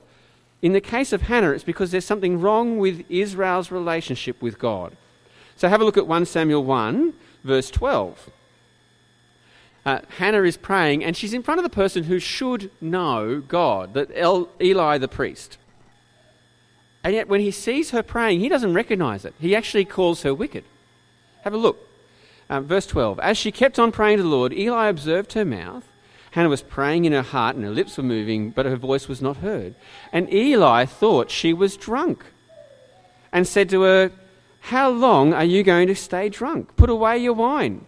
in 0.61 0.73
the 0.73 0.81
case 0.81 1.13
of 1.13 1.23
Hannah, 1.23 1.51
it's 1.51 1.65
because 1.65 1.91
there's 1.91 2.05
something 2.05 2.41
wrong 2.41 2.79
with 2.79 3.05
Israel's 3.09 3.71
relationship 3.71 4.43
with 4.43 4.59
God. 4.59 4.97
So 5.57 5.69
have 5.69 5.81
a 5.81 5.85
look 5.85 5.97
at 5.97 6.07
1 6.07 6.27
Samuel 6.27 6.65
1, 6.65 7.15
verse 7.45 7.71
12. 7.71 8.31
Uh, 9.85 10.01
Hannah 10.19 10.43
is 10.43 10.57
praying, 10.57 11.05
and 11.05 11.17
she's 11.17 11.35
in 11.35 11.43
front 11.43 11.59
of 11.59 11.65
the 11.65 11.71
person 11.71 12.05
who 12.05 12.19
should 12.19 12.71
know 12.81 13.41
God, 13.41 13.95
that 13.95 14.11
El- 14.15 14.49
Eli 14.61 14.99
the 14.99 15.09
priest. 15.09 15.59
And 17.03 17.15
yet, 17.15 17.29
when 17.29 17.41
he 17.41 17.51
sees 17.51 17.91
her 17.91 18.03
praying, 18.03 18.41
he 18.41 18.49
doesn't 18.49 18.75
recognize 18.75 19.25
it. 19.25 19.35
He 19.41 19.57
actually 19.57 19.85
calls 19.85 20.23
her 20.23 20.33
wicked. 20.33 20.65
Have 21.43 21.53
a 21.53 21.57
look. 21.57 21.79
Um, 22.49 22.65
verse 22.65 22.87
12. 22.87 23.19
As 23.19 23.37
she 23.37 23.51
kept 23.51 23.79
on 23.79 23.91
praying 23.91 24.19
to 24.19 24.23
the 24.23 24.29
Lord, 24.29 24.53
Eli 24.53 24.89
observed 24.89 25.33
her 25.33 25.45
mouth 25.45 25.85
Hannah 26.33 26.49
was 26.49 26.63
praying 26.63 27.05
in 27.05 27.13
her 27.13 27.23
heart 27.23 27.57
and 27.57 27.65
her 27.65 27.71
lips 27.71 27.99
were 27.99 28.03
moving, 28.03 28.51
but 28.51 28.65
her 28.65 28.77
voice 28.77 29.07
was 29.07 29.21
not 29.21 29.39
heard. 29.39 29.75
And 30.13 30.33
Eli 30.33 30.87
thought 30.87 31.31
she 31.31 31.53
was 31.53 31.77
drunk 31.77 32.25
and 33.31 33.47
said 33.47 33.69
to 33.69 33.83
her, 33.83 34.11
How 34.61 34.89
long 34.89 35.35
are 35.35 35.45
you 35.45 35.63
going 35.63 35.89
to 35.89 35.95
stay 35.95 36.31
drunk? 36.31 36.75
Put 36.75 36.89
away 36.89 37.19
your 37.19 37.35
wine. 37.35 37.85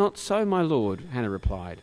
Not 0.00 0.18
so, 0.18 0.44
my 0.44 0.62
lord, 0.62 1.02
Hannah 1.12 1.30
replied. 1.30 1.82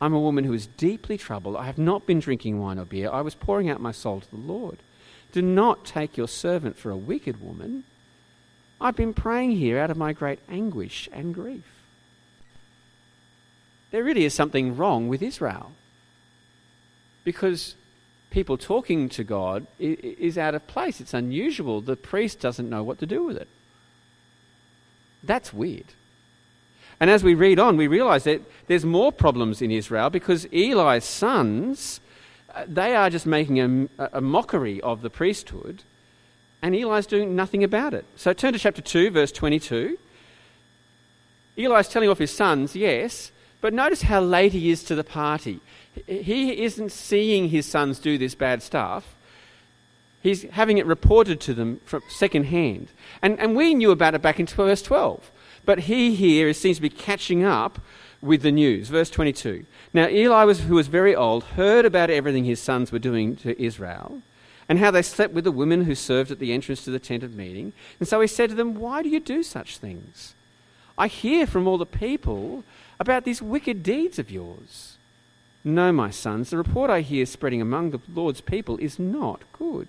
I'm 0.00 0.14
a 0.14 0.20
woman 0.20 0.44
who 0.44 0.52
is 0.52 0.66
deeply 0.66 1.16
troubled. 1.16 1.56
I 1.56 1.66
have 1.66 1.78
not 1.78 2.06
been 2.06 2.20
drinking 2.20 2.60
wine 2.60 2.78
or 2.78 2.84
beer. 2.84 3.10
I 3.10 3.22
was 3.22 3.34
pouring 3.34 3.70
out 3.70 3.80
my 3.80 3.92
soul 3.92 4.20
to 4.20 4.30
the 4.30 4.36
Lord. 4.36 4.78
Do 5.32 5.42
not 5.42 5.84
take 5.84 6.16
your 6.16 6.28
servant 6.28 6.76
for 6.76 6.90
a 6.90 6.96
wicked 6.96 7.40
woman. 7.40 7.84
I've 8.80 8.96
been 8.96 9.14
praying 9.14 9.52
here 9.52 9.78
out 9.78 9.90
of 9.90 9.96
my 9.96 10.12
great 10.12 10.40
anguish 10.48 11.08
and 11.12 11.34
grief 11.34 11.74
there 13.94 14.02
really 14.02 14.24
is 14.24 14.34
something 14.34 14.76
wrong 14.76 15.06
with 15.06 15.22
Israel. 15.22 15.70
Because 17.22 17.76
people 18.30 18.58
talking 18.58 19.08
to 19.10 19.22
God 19.22 19.68
is 19.78 20.36
out 20.36 20.56
of 20.56 20.66
place. 20.66 21.00
It's 21.00 21.14
unusual. 21.14 21.80
The 21.80 21.94
priest 21.94 22.40
doesn't 22.40 22.68
know 22.68 22.82
what 22.82 22.98
to 22.98 23.06
do 23.06 23.22
with 23.22 23.36
it. 23.36 23.46
That's 25.22 25.54
weird. 25.54 25.94
And 27.04 27.10
as 27.10 27.22
we 27.22 27.34
read 27.34 27.58
on, 27.58 27.76
we 27.76 27.86
realize 27.86 28.24
that 28.24 28.40
there's 28.66 28.86
more 28.86 29.12
problems 29.12 29.60
in 29.60 29.70
Israel 29.70 30.08
because 30.08 30.46
Eli's 30.46 31.04
sons, 31.04 32.00
uh, 32.54 32.64
they 32.66 32.96
are 32.96 33.10
just 33.10 33.26
making 33.26 33.90
a, 33.98 34.08
a 34.14 34.22
mockery 34.22 34.80
of 34.80 35.02
the 35.02 35.10
priesthood, 35.10 35.82
and 36.62 36.74
Eli's 36.74 37.04
doing 37.04 37.36
nothing 37.36 37.62
about 37.62 37.92
it. 37.92 38.06
So 38.16 38.32
turn 38.32 38.54
to 38.54 38.58
chapter 38.58 38.80
2, 38.80 39.10
verse 39.10 39.32
22. 39.32 39.98
Eli's 41.58 41.88
telling 41.88 42.08
off 42.08 42.16
his 42.16 42.34
sons, 42.34 42.74
yes, 42.74 43.32
but 43.60 43.74
notice 43.74 44.00
how 44.00 44.22
late 44.22 44.52
he 44.52 44.70
is 44.70 44.82
to 44.84 44.94
the 44.94 45.04
party. 45.04 45.60
He 46.06 46.62
isn't 46.64 46.90
seeing 46.90 47.50
his 47.50 47.66
sons 47.66 47.98
do 47.98 48.16
this 48.16 48.34
bad 48.34 48.62
stuff. 48.62 49.14
He's 50.22 50.44
having 50.44 50.78
it 50.78 50.86
reported 50.86 51.38
to 51.42 51.52
them 51.52 51.82
from 51.84 52.00
second 52.08 52.44
hand. 52.44 52.88
And, 53.20 53.38
and 53.38 53.54
we 53.54 53.74
knew 53.74 53.90
about 53.90 54.14
it 54.14 54.22
back 54.22 54.40
in 54.40 54.46
verse 54.46 54.80
12. 54.80 55.30
But 55.64 55.80
he 55.80 56.14
here 56.14 56.52
seems 56.52 56.78
to 56.78 56.82
be 56.82 56.90
catching 56.90 57.44
up 57.44 57.80
with 58.20 58.42
the 58.42 58.52
news. 58.52 58.88
Verse 58.88 59.10
22. 59.10 59.66
Now 59.92 60.08
Eli, 60.08 60.44
was, 60.44 60.60
who 60.60 60.74
was 60.74 60.88
very 60.88 61.14
old, 61.14 61.44
heard 61.44 61.84
about 61.84 62.10
everything 62.10 62.44
his 62.44 62.60
sons 62.60 62.90
were 62.90 62.98
doing 62.98 63.36
to 63.36 63.60
Israel 63.62 64.22
and 64.68 64.78
how 64.78 64.90
they 64.90 65.02
slept 65.02 65.34
with 65.34 65.44
the 65.44 65.52
women 65.52 65.84
who 65.84 65.94
served 65.94 66.30
at 66.30 66.38
the 66.38 66.52
entrance 66.52 66.84
to 66.84 66.90
the 66.90 66.98
tent 66.98 67.22
of 67.22 67.34
meeting. 67.34 67.72
And 67.98 68.08
so 68.08 68.20
he 68.20 68.26
said 68.26 68.50
to 68.50 68.56
them, 68.56 68.74
Why 68.74 69.02
do 69.02 69.08
you 69.08 69.20
do 69.20 69.42
such 69.42 69.78
things? 69.78 70.34
I 70.96 71.08
hear 71.08 71.46
from 71.46 71.66
all 71.66 71.78
the 71.78 71.86
people 71.86 72.64
about 72.98 73.24
these 73.24 73.42
wicked 73.42 73.82
deeds 73.82 74.18
of 74.18 74.30
yours. 74.30 74.96
No, 75.64 75.92
my 75.92 76.10
sons, 76.10 76.50
the 76.50 76.56
report 76.56 76.90
I 76.90 77.00
hear 77.00 77.26
spreading 77.26 77.60
among 77.60 77.90
the 77.90 78.00
Lord's 78.12 78.40
people 78.40 78.76
is 78.78 78.98
not 78.98 79.42
good. 79.52 79.88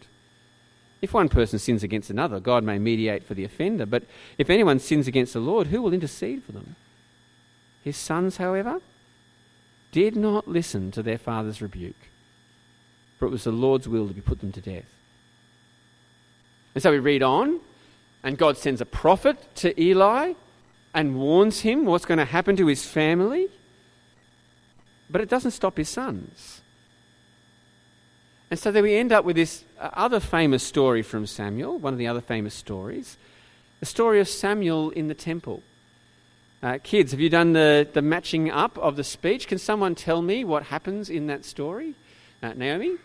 If 1.02 1.14
one 1.14 1.30
person 1.30 1.60
sins 1.60 1.84
against 1.84 2.10
another, 2.10 2.40
God 2.40 2.64
may 2.64 2.80
mediate 2.80 3.24
for 3.24 3.34
the 3.34 3.44
offender, 3.44 3.86
but 3.86 4.04
if 4.38 4.50
anyone 4.50 4.80
sins 4.80 5.08
against 5.08 5.34
the 5.34 5.40
Lord, 5.40 5.68
who 5.68 5.82
will 5.82 5.94
intercede 5.94 6.44
for 6.44 6.52
them? 6.52 6.76
His 7.84 7.98
sons, 7.98 8.38
however, 8.38 8.82
did 9.92 10.16
not 10.16 10.48
listen 10.48 10.92
to 10.92 11.04
their 11.04 11.18
father's 11.18 11.62
rebuke, 11.62 12.10
for 13.20 13.28
it 13.28 13.32
was 13.32 13.44
the 13.44 13.52
Lord's 13.52 13.88
will 13.88 14.08
to 14.08 14.14
be 14.14 14.22
put 14.22 14.40
them 14.40 14.52
to 14.54 14.62
death. 14.62 14.92
And 16.74 16.82
so 16.82 16.92
we 16.92 17.00
read 17.00 17.24
on, 17.24 17.60
and 18.24 18.38
God 18.38 18.58
sends 18.58 18.82
a 18.82 18.86
prophet 18.86 19.38
to 19.56 19.80
Eli 19.80 20.34
and 20.94 21.16
warns 21.16 21.62
him 21.62 21.86
what's 21.86 22.06
going 22.06 22.18
to 22.18 22.26
happen 22.26 22.56
to 22.56 22.68
his 22.68 22.86
family, 22.86 23.50
but 25.10 25.22
it 25.22 25.30
doesn't 25.30 25.52
stop 25.52 25.78
his 25.78 25.90
sons. 25.90 26.62
And 28.56 28.60
so 28.62 28.72
then 28.72 28.84
we 28.84 28.96
end 28.96 29.12
up 29.12 29.26
with 29.26 29.36
this 29.36 29.66
uh, 29.78 29.90
other 29.92 30.22
famous 30.22 30.64
story 30.64 31.02
from 31.02 31.28
Samuel, 31.28 31.78
one 31.78 31.92
of 31.92 32.00
the 32.00 32.08
other 32.08 32.22
famous 32.22 32.54
stories, 32.54 33.18
the 33.82 33.86
story 33.86 34.22
of 34.22 34.30
Samuel 34.30 34.92
in 34.92 35.10
the 35.10 35.14
temple. 35.14 35.62
Uh, 36.64 36.78
kids, 36.82 37.12
have 37.12 37.20
you 37.20 37.30
done 37.30 37.52
the, 37.52 37.86
the 37.92 38.02
matching 38.02 38.50
up 38.50 38.78
of 38.78 38.96
the 38.96 39.04
speech? 39.04 39.50
Can 39.50 39.58
someone 39.58 39.94
tell 39.94 40.22
me 40.22 40.46
what 40.46 40.64
happens 40.64 41.10
in 41.10 41.28
that 41.28 41.44
story? 41.44 41.96
Uh, 42.42 42.54
Naomi? 42.54 42.96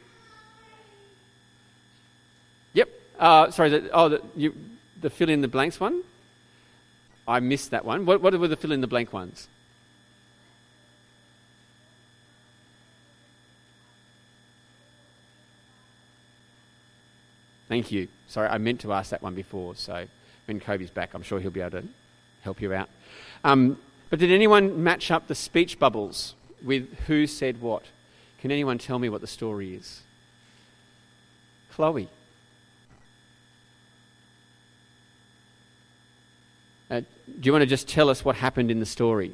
Yep. 2.75 2.89
Uh, 3.19 3.51
sorry, 3.51 3.71
the, 3.71 3.91
oh, 3.93 4.09
the, 4.09 4.23
you, 4.37 4.55
the 5.01 5.11
fill 5.11 5.31
in 5.31 5.41
the 5.41 5.49
blanks 5.49 5.81
one? 5.81 6.05
I 7.27 7.41
missed 7.41 7.73
that 7.73 7.85
one. 7.85 8.07
What, 8.07 8.23
what 8.23 8.39
were 8.39 8.47
the 8.47 8.55
fill 8.55 8.71
in 8.71 8.83
the 8.83 8.87
blank 8.87 9.13
ones? 9.13 9.49
Thank 17.71 17.93
you. 17.93 18.09
Sorry, 18.27 18.49
I 18.49 18.59
meant 18.59 18.81
to 18.81 18.93
ask 18.93 19.11
that 19.11 19.23
one 19.23 19.37
before. 19.37 19.77
So 19.77 20.05
when 20.47 20.59
Kobe's 20.59 20.91
back, 20.91 21.15
I'm 21.15 21.23
sure 21.23 21.39
he'll 21.39 21.53
be 21.53 21.61
able 21.61 21.83
to 21.83 21.89
help 22.43 22.61
you 22.61 22.75
out. 22.75 22.91
Um, 23.45 23.79
but 24.11 24.19
did 24.19 24.33
anyone 24.33 24.83
match 24.83 25.13
up 25.13 25.29
the 25.29 25.37
speech 25.37 25.79
bubbles 25.79 26.35
with 26.65 26.93
who 27.07 27.29
said 27.29 27.61
what? 27.61 27.85
Can 28.41 28.51
anyone 28.51 28.79
tell 28.79 28.99
me 28.99 29.09
what 29.09 29.21
the 29.21 29.29
story 29.29 29.73
is? 29.77 30.03
Chloe. 31.71 32.09
Uh, 36.91 37.03
do 37.03 37.07
you 37.43 37.53
want 37.53 37.63
to 37.63 37.67
just 37.67 37.87
tell 37.87 38.09
us 38.11 38.25
what 38.25 38.35
happened 38.35 38.73
in 38.73 38.81
the 38.81 38.87
story? 38.87 39.31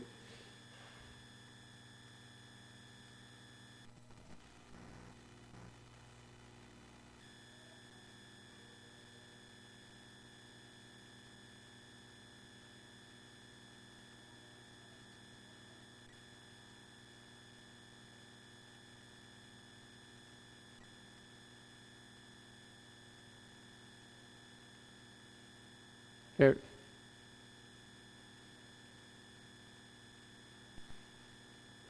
Very, 26.38 26.57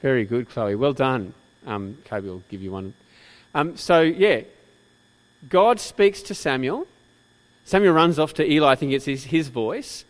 Very 0.07 0.23
good, 0.23 0.47
Chloe. 0.47 0.73
Well 0.75 0.93
done. 0.93 1.33
Um, 1.65 1.97
Kobe 2.05 2.29
will 2.29 2.41
give 2.47 2.61
you 2.61 2.71
one. 2.71 2.93
Um, 3.53 3.75
so, 3.75 3.99
yeah, 3.99 4.43
God 5.49 5.81
speaks 5.81 6.21
to 6.21 6.33
Samuel. 6.33 6.87
Samuel 7.65 7.91
runs 7.91 8.17
off 8.17 8.33
to 8.35 8.49
Eli, 8.49 8.71
I 8.71 8.75
think 8.75 8.93
it's 8.93 9.03
his, 9.03 9.25
his 9.25 9.49
voice. 9.49 10.05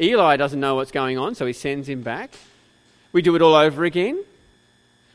Eli 0.00 0.36
doesn't 0.36 0.60
know 0.60 0.76
what's 0.76 0.92
going 0.92 1.18
on, 1.18 1.34
so 1.34 1.44
he 1.44 1.52
sends 1.52 1.88
him 1.88 2.02
back. 2.02 2.30
We 3.10 3.20
do 3.20 3.34
it 3.34 3.42
all 3.42 3.56
over 3.56 3.82
again. 3.82 4.24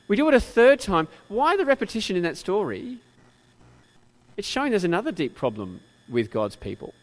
We 0.10 0.18
do 0.18 0.28
it 0.28 0.34
a 0.34 0.42
third 0.42 0.82
time. 0.82 1.08
Why 1.30 1.56
the 1.56 1.64
repetition 1.64 2.18
in 2.18 2.24
that 2.24 2.36
story? 2.36 2.98
It's 4.36 4.46
showing 4.46 4.72
there's 4.72 4.84
another 4.84 5.14
deep 5.14 5.36
problem 5.36 5.80
with 6.10 6.32
God's 6.32 6.58
people. 6.58 6.94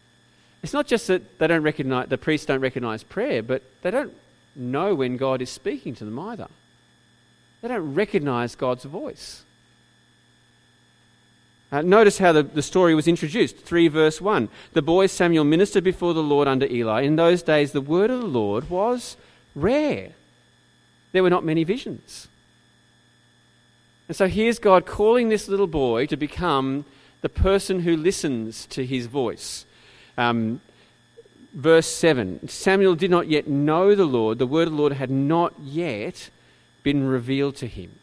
It's 0.61 0.73
not 0.73 0.85
just 0.85 1.07
that 1.07 1.39
they 1.39 1.47
don't 1.47 1.63
recognize, 1.63 2.07
the 2.07 2.19
priests 2.19 2.45
don't 2.45 2.61
recognize 2.61 3.01
prayer, 3.01 3.41
but 3.41 3.63
they 3.81 3.89
don't 3.89 4.13
know 4.55 4.93
when 4.93 5.17
God 5.17 5.41
is 5.41 5.49
speaking 5.49 5.95
to 5.95 6.05
them 6.05 6.19
either. 6.19 6.49
They 7.65 7.69
don't 7.69 7.95
recognize 7.95 8.53
God's 8.53 8.83
voice. 8.83 9.43
Uh, 11.71 11.81
notice 11.81 12.19
how 12.19 12.31
the, 12.31 12.43
the 12.43 12.61
story 12.61 12.93
was 12.93 13.07
introduced. 13.07 13.57
3 13.57 13.87
verse 13.87 14.21
1. 14.21 14.49
The 14.73 14.83
boy 14.83 15.07
Samuel 15.07 15.45
ministered 15.45 15.83
before 15.83 16.13
the 16.13 16.21
Lord 16.21 16.47
under 16.47 16.67
Eli. 16.67 17.01
In 17.01 17.15
those 17.15 17.41
days, 17.41 17.71
the 17.71 17.81
word 17.81 18.11
of 18.11 18.21
the 18.21 18.27
Lord 18.27 18.69
was 18.69 19.17
rare. 19.55 20.11
There 21.11 21.23
were 21.23 21.31
not 21.31 21.43
many 21.43 21.63
visions. 21.63 22.27
And 24.09 24.15
so 24.15 24.27
here's 24.27 24.59
God 24.59 24.85
calling 24.85 25.29
this 25.29 25.47
little 25.47 25.65
boy 25.65 26.05
to 26.05 26.15
become 26.15 26.85
the 27.21 27.29
person 27.29 27.79
who 27.79 27.97
listens 27.97 28.67
to 28.67 28.85
his 28.85 29.07
voice. 29.07 29.65
Um, 30.19 30.61
verse 31.55 31.87
7 31.87 32.47
Samuel 32.47 32.93
did 32.93 33.09
not 33.09 33.27
yet 33.27 33.47
know 33.47 33.95
the 33.95 34.05
Lord, 34.05 34.37
the 34.37 34.45
word 34.45 34.67
of 34.67 34.73
the 34.73 34.79
Lord 34.79 34.93
had 34.93 35.09
not 35.09 35.55
yet 35.59 36.29
been 36.85 37.03
revealed 37.03 37.55
to 37.55 37.67
him. 37.67 37.99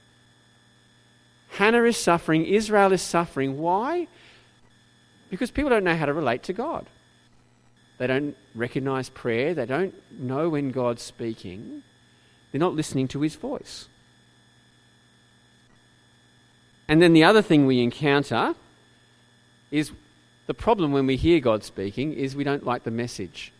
Hannah 1.51 1.85
is 1.85 1.97
suffering, 1.97 2.45
Israel 2.45 2.93
is 2.93 3.01
suffering. 3.01 3.59
Why? 3.59 4.09
Because 5.31 5.53
people 5.53 5.71
don't 5.71 5.85
know 5.85 5.95
how 5.97 6.07
to 6.07 6.13
relate 6.13 6.43
to 6.45 6.53
God. 6.53 6.87
They 7.99 8.09
don't 8.09 8.37
recognize 8.57 9.09
prayer, 9.09 9.55
they 9.55 9.67
don't 9.67 9.95
know 10.11 10.49
when 10.49 10.73
God's 10.73 11.01
speaking, 11.03 11.85
they're 12.51 12.59
not 12.59 12.75
listening 12.75 13.07
to 13.09 13.21
his 13.21 13.37
voice. 13.37 13.87
And 16.89 17.01
then 17.01 17.13
the 17.13 17.23
other 17.23 17.41
thing 17.41 17.67
we 17.67 17.81
encounter 17.81 18.57
is 19.71 19.93
the 20.49 20.55
problem 20.55 20.91
when 20.91 21.07
we 21.07 21.15
hear 21.17 21.39
God 21.39 21.63
speaking 21.63 22.13
is 22.13 22.35
we 22.35 22.43
don't 22.43 22.67
like 22.67 22.83
the 22.83 22.91
message. 22.91 23.53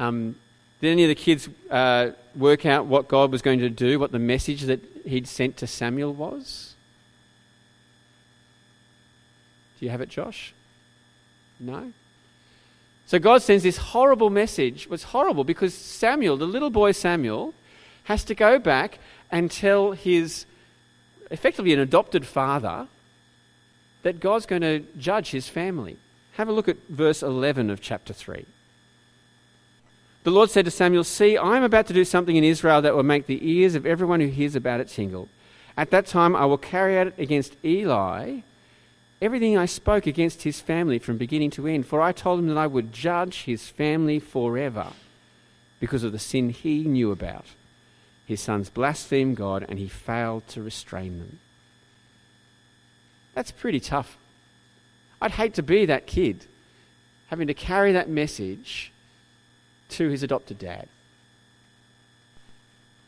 Um, 0.00 0.34
did 0.80 0.90
any 0.90 1.04
of 1.04 1.08
the 1.08 1.14
kids 1.14 1.48
uh, 1.70 2.10
work 2.34 2.66
out 2.66 2.86
what 2.86 3.08
God 3.08 3.32
was 3.32 3.42
going 3.42 3.60
to 3.60 3.70
do, 3.70 3.98
what 3.98 4.12
the 4.12 4.18
message 4.18 4.62
that 4.62 4.80
He'd 5.04 5.26
sent 5.26 5.56
to 5.58 5.66
Samuel 5.66 6.12
was? 6.12 6.74
Do 9.78 9.84
you 9.84 9.90
have 9.90 10.00
it, 10.00 10.08
Josh? 10.08 10.52
No? 11.58 11.92
So 13.06 13.18
God 13.18 13.42
sends 13.42 13.62
this 13.62 13.76
horrible 13.76 14.30
message. 14.30 14.88
Was 14.88 15.04
horrible 15.04 15.44
because 15.44 15.74
Samuel, 15.74 16.36
the 16.36 16.46
little 16.46 16.70
boy 16.70 16.92
Samuel, 16.92 17.54
has 18.04 18.24
to 18.24 18.34
go 18.34 18.58
back 18.58 18.98
and 19.30 19.50
tell 19.50 19.92
his 19.92 20.46
effectively 21.30 21.72
an 21.72 21.80
adopted 21.80 22.26
father 22.26 22.88
that 24.02 24.20
God's 24.20 24.46
going 24.46 24.62
to 24.62 24.80
judge 24.98 25.30
his 25.30 25.48
family. 25.48 25.96
Have 26.32 26.48
a 26.48 26.52
look 26.52 26.68
at 26.68 26.76
verse 26.88 27.22
11 27.22 27.70
of 27.70 27.80
chapter 27.80 28.12
3. 28.12 28.44
The 30.26 30.32
Lord 30.32 30.50
said 30.50 30.64
to 30.64 30.72
Samuel, 30.72 31.04
See, 31.04 31.36
I 31.36 31.56
am 31.56 31.62
about 31.62 31.86
to 31.86 31.92
do 31.92 32.04
something 32.04 32.34
in 32.34 32.42
Israel 32.42 32.82
that 32.82 32.96
will 32.96 33.04
make 33.04 33.26
the 33.26 33.48
ears 33.48 33.76
of 33.76 33.86
everyone 33.86 34.18
who 34.18 34.26
hears 34.26 34.56
about 34.56 34.80
it 34.80 34.88
tingle. 34.88 35.28
At 35.76 35.92
that 35.92 36.08
time, 36.08 36.34
I 36.34 36.46
will 36.46 36.58
carry 36.58 36.98
out 36.98 37.16
against 37.16 37.54
Eli 37.64 38.40
everything 39.22 39.56
I 39.56 39.66
spoke 39.66 40.04
against 40.04 40.42
his 40.42 40.60
family 40.60 40.98
from 40.98 41.16
beginning 41.16 41.50
to 41.52 41.68
end, 41.68 41.86
for 41.86 42.02
I 42.02 42.10
told 42.10 42.40
him 42.40 42.48
that 42.48 42.58
I 42.58 42.66
would 42.66 42.92
judge 42.92 43.44
his 43.44 43.68
family 43.68 44.18
forever 44.18 44.88
because 45.78 46.02
of 46.02 46.10
the 46.10 46.18
sin 46.18 46.50
he 46.50 46.82
knew 46.82 47.12
about. 47.12 47.46
His 48.26 48.40
sons 48.40 48.68
blasphemed 48.68 49.36
God 49.36 49.64
and 49.68 49.78
he 49.78 49.86
failed 49.86 50.48
to 50.48 50.60
restrain 50.60 51.20
them. 51.20 51.38
That's 53.32 53.52
pretty 53.52 53.78
tough. 53.78 54.18
I'd 55.22 55.30
hate 55.30 55.54
to 55.54 55.62
be 55.62 55.86
that 55.86 56.08
kid 56.08 56.46
having 57.28 57.46
to 57.46 57.54
carry 57.54 57.92
that 57.92 58.08
message 58.08 58.90
to 59.90 60.08
his 60.08 60.22
adopted 60.22 60.58
dad. 60.58 60.88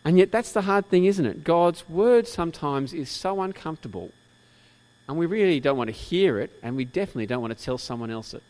And 0.05 0.19
yet, 0.19 0.31
that's 0.31 0.53
the 0.53 0.63
hard 0.63 0.89
thing, 0.89 1.05
isn't 1.05 1.27
it? 1.27 1.45
God's 1.45 1.89
word 1.89 2.27
sometimes 2.27 2.95
is 2.95 3.11
so 3.11 3.43
uncomfortable 3.43 4.13
and 5.09 5.17
we 5.17 5.25
really 5.25 5.59
don't 5.59 5.79
want 5.79 5.89
to 5.89 5.93
hear 5.93 6.39
it, 6.39 6.53
and 6.63 6.77
we 6.77 6.85
definitely 6.85 7.27
don't 7.27 7.41
want 7.41 7.57
to 7.57 7.65
tell 7.65 7.79
someone 7.79 8.11
else 8.11 8.35
it. 8.35 8.43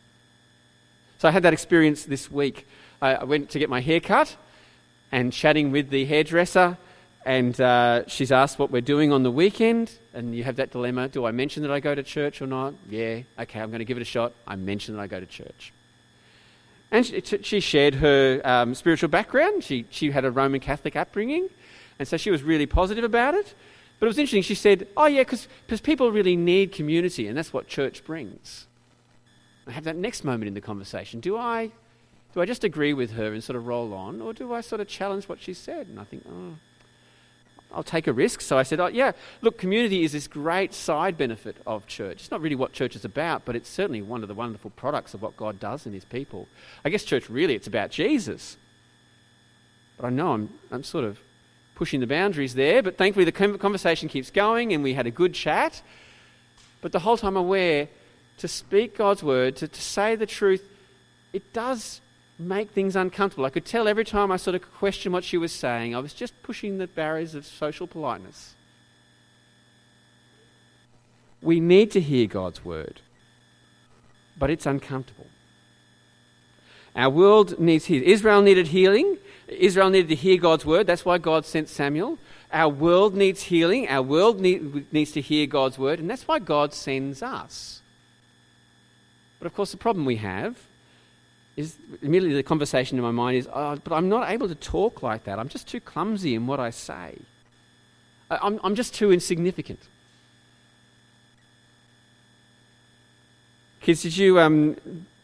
So 1.18 1.28
I 1.28 1.30
had 1.30 1.44
that 1.44 1.52
experience 1.52 2.04
this 2.04 2.30
week. 2.30 2.66
I 3.00 3.22
went 3.22 3.50
to 3.50 3.60
get 3.60 3.70
my 3.70 3.80
hair 3.80 4.00
cut 4.00 4.36
and 5.12 5.32
chatting 5.32 5.70
with 5.70 5.90
the 5.90 6.04
hairdresser, 6.04 6.76
and 7.24 7.58
uh, 7.60 8.08
she's 8.08 8.32
asked 8.32 8.58
what 8.58 8.72
we're 8.72 8.80
doing 8.80 9.12
on 9.12 9.22
the 9.22 9.30
weekend. 9.30 9.92
And 10.12 10.34
you 10.34 10.42
have 10.44 10.56
that 10.56 10.72
dilemma 10.72 11.08
do 11.08 11.24
I 11.24 11.30
mention 11.30 11.62
that 11.62 11.70
I 11.70 11.78
go 11.78 11.94
to 11.94 12.02
church 12.02 12.42
or 12.42 12.48
not? 12.48 12.74
Yeah, 12.88 13.20
okay, 13.38 13.60
I'm 13.60 13.70
going 13.70 13.78
to 13.78 13.84
give 13.84 13.96
it 13.96 14.02
a 14.02 14.04
shot. 14.04 14.32
I 14.46 14.56
mention 14.56 14.96
that 14.96 15.00
I 15.00 15.06
go 15.06 15.20
to 15.20 15.26
church. 15.26 15.72
And 16.90 17.04
she, 17.04 17.20
she 17.42 17.60
shared 17.60 17.96
her 17.96 18.40
um, 18.44 18.74
spiritual 18.74 19.08
background. 19.08 19.62
She, 19.62 19.86
she 19.90 20.10
had 20.10 20.24
a 20.24 20.30
Roman 20.30 20.60
Catholic 20.60 20.96
upbringing, 20.96 21.48
and 21.98 22.08
so 22.08 22.16
she 22.16 22.30
was 22.30 22.42
really 22.42 22.66
positive 22.66 23.04
about 23.04 23.34
it. 23.34 23.54
But 23.98 24.06
it 24.06 24.08
was 24.08 24.18
interesting. 24.18 24.42
She 24.42 24.54
said, 24.54 24.86
Oh, 24.96 25.06
yeah, 25.06 25.22
because 25.22 25.48
people 25.82 26.12
really 26.12 26.36
need 26.36 26.72
community, 26.72 27.26
and 27.26 27.36
that's 27.36 27.52
what 27.52 27.66
church 27.66 28.04
brings. 28.04 28.66
I 29.66 29.72
have 29.72 29.84
that 29.84 29.96
next 29.96 30.24
moment 30.24 30.48
in 30.48 30.54
the 30.54 30.60
conversation. 30.60 31.20
Do 31.20 31.36
I, 31.36 31.72
do 32.32 32.40
I 32.40 32.46
just 32.46 32.64
agree 32.64 32.94
with 32.94 33.12
her 33.12 33.32
and 33.34 33.44
sort 33.44 33.56
of 33.56 33.66
roll 33.66 33.92
on, 33.92 34.22
or 34.22 34.32
do 34.32 34.54
I 34.54 34.62
sort 34.62 34.80
of 34.80 34.88
challenge 34.88 35.28
what 35.28 35.40
she 35.40 35.52
said? 35.52 35.88
And 35.88 36.00
I 36.00 36.04
think, 36.04 36.24
Oh, 36.26 36.54
I'll 37.72 37.82
take 37.82 38.06
a 38.06 38.12
risk. 38.12 38.40
So 38.40 38.56
I 38.56 38.62
said, 38.62 38.80
Oh, 38.80 38.86
yeah, 38.86 39.12
look, 39.42 39.58
community 39.58 40.02
is 40.02 40.12
this 40.12 40.26
great 40.26 40.72
side 40.72 41.18
benefit 41.18 41.56
of 41.66 41.86
church. 41.86 42.20
It's 42.20 42.30
not 42.30 42.40
really 42.40 42.56
what 42.56 42.72
church 42.72 42.96
is 42.96 43.04
about, 43.04 43.44
but 43.44 43.56
it's 43.56 43.68
certainly 43.68 44.02
one 44.02 44.22
of 44.22 44.28
the 44.28 44.34
wonderful 44.34 44.70
products 44.70 45.14
of 45.14 45.22
what 45.22 45.36
God 45.36 45.60
does 45.60 45.86
in 45.86 45.92
his 45.92 46.04
people. 46.04 46.48
I 46.84 46.88
guess 46.88 47.04
church 47.04 47.28
really, 47.28 47.54
it's 47.54 47.66
about 47.66 47.90
Jesus. 47.90 48.56
But 49.96 50.06
I 50.06 50.10
know 50.10 50.32
I'm, 50.32 50.50
I'm 50.70 50.84
sort 50.84 51.04
of 51.04 51.18
pushing 51.74 52.00
the 52.00 52.06
boundaries 52.06 52.54
there, 52.54 52.82
but 52.82 52.96
thankfully 52.96 53.24
the 53.24 53.32
conversation 53.32 54.08
keeps 54.08 54.30
going 54.30 54.72
and 54.72 54.82
we 54.82 54.94
had 54.94 55.06
a 55.06 55.10
good 55.10 55.34
chat. 55.34 55.82
But 56.80 56.92
the 56.92 57.00
whole 57.00 57.16
time 57.16 57.36
aware 57.36 57.88
to 58.38 58.48
speak 58.48 58.96
God's 58.96 59.22
word, 59.22 59.56
to, 59.56 59.68
to 59.68 59.80
say 59.80 60.16
the 60.16 60.26
truth, 60.26 60.68
it 61.32 61.52
does 61.52 62.00
make 62.38 62.70
things 62.70 62.94
uncomfortable. 62.94 63.44
I 63.44 63.50
could 63.50 63.64
tell 63.64 63.88
every 63.88 64.04
time 64.04 64.30
I 64.30 64.36
sort 64.36 64.54
of 64.54 64.62
questioned 64.74 65.12
what 65.12 65.24
she 65.24 65.36
was 65.36 65.52
saying, 65.52 65.94
I 65.94 65.98
was 65.98 66.14
just 66.14 66.40
pushing 66.42 66.78
the 66.78 66.86
barriers 66.86 67.34
of 67.34 67.44
social 67.44 67.86
politeness. 67.86 68.54
We 71.42 71.60
need 71.60 71.90
to 71.92 72.00
hear 72.00 72.26
God's 72.26 72.64
word, 72.64 73.00
but 74.36 74.50
it's 74.50 74.66
uncomfortable. 74.66 75.26
Our 76.96 77.10
world 77.10 77.60
needs 77.60 77.86
healing. 77.86 78.08
Israel 78.08 78.42
needed 78.42 78.68
healing. 78.68 79.18
Israel 79.46 79.90
needed 79.90 80.08
to 80.08 80.14
hear 80.14 80.36
God's 80.36 80.66
word. 80.66 80.86
That's 80.86 81.04
why 81.04 81.18
God 81.18 81.46
sent 81.46 81.68
Samuel. 81.68 82.18
Our 82.52 82.68
world 82.68 83.14
needs 83.14 83.42
healing. 83.42 83.88
Our 83.88 84.02
world 84.02 84.40
need, 84.40 84.92
needs 84.92 85.12
to 85.12 85.20
hear 85.20 85.46
God's 85.46 85.78
word. 85.78 86.00
And 86.00 86.10
that's 86.10 86.26
why 86.26 86.38
God 86.38 86.74
sends 86.74 87.22
us. 87.22 87.82
But 89.38 89.46
of 89.46 89.54
course, 89.54 89.70
the 89.70 89.76
problem 89.76 90.04
we 90.04 90.16
have 90.16 90.67
is 91.58 91.76
immediately 92.02 92.36
the 92.36 92.42
conversation 92.42 92.96
in 92.98 93.04
my 93.04 93.10
mind 93.10 93.36
is, 93.36 93.48
oh, 93.52 93.76
but 93.82 93.92
I'm 93.92 94.08
not 94.08 94.30
able 94.30 94.48
to 94.48 94.54
talk 94.54 95.02
like 95.02 95.24
that. 95.24 95.38
I'm 95.38 95.48
just 95.48 95.66
too 95.66 95.80
clumsy 95.80 96.34
in 96.34 96.46
what 96.46 96.60
I 96.60 96.70
say. 96.70 97.18
I'm, 98.30 98.60
I'm 98.62 98.74
just 98.74 98.94
too 98.94 99.12
insignificant. 99.12 99.80
Kids, 103.80 104.02
did 104.02 104.16
you, 104.16 104.38
um, 104.38 104.76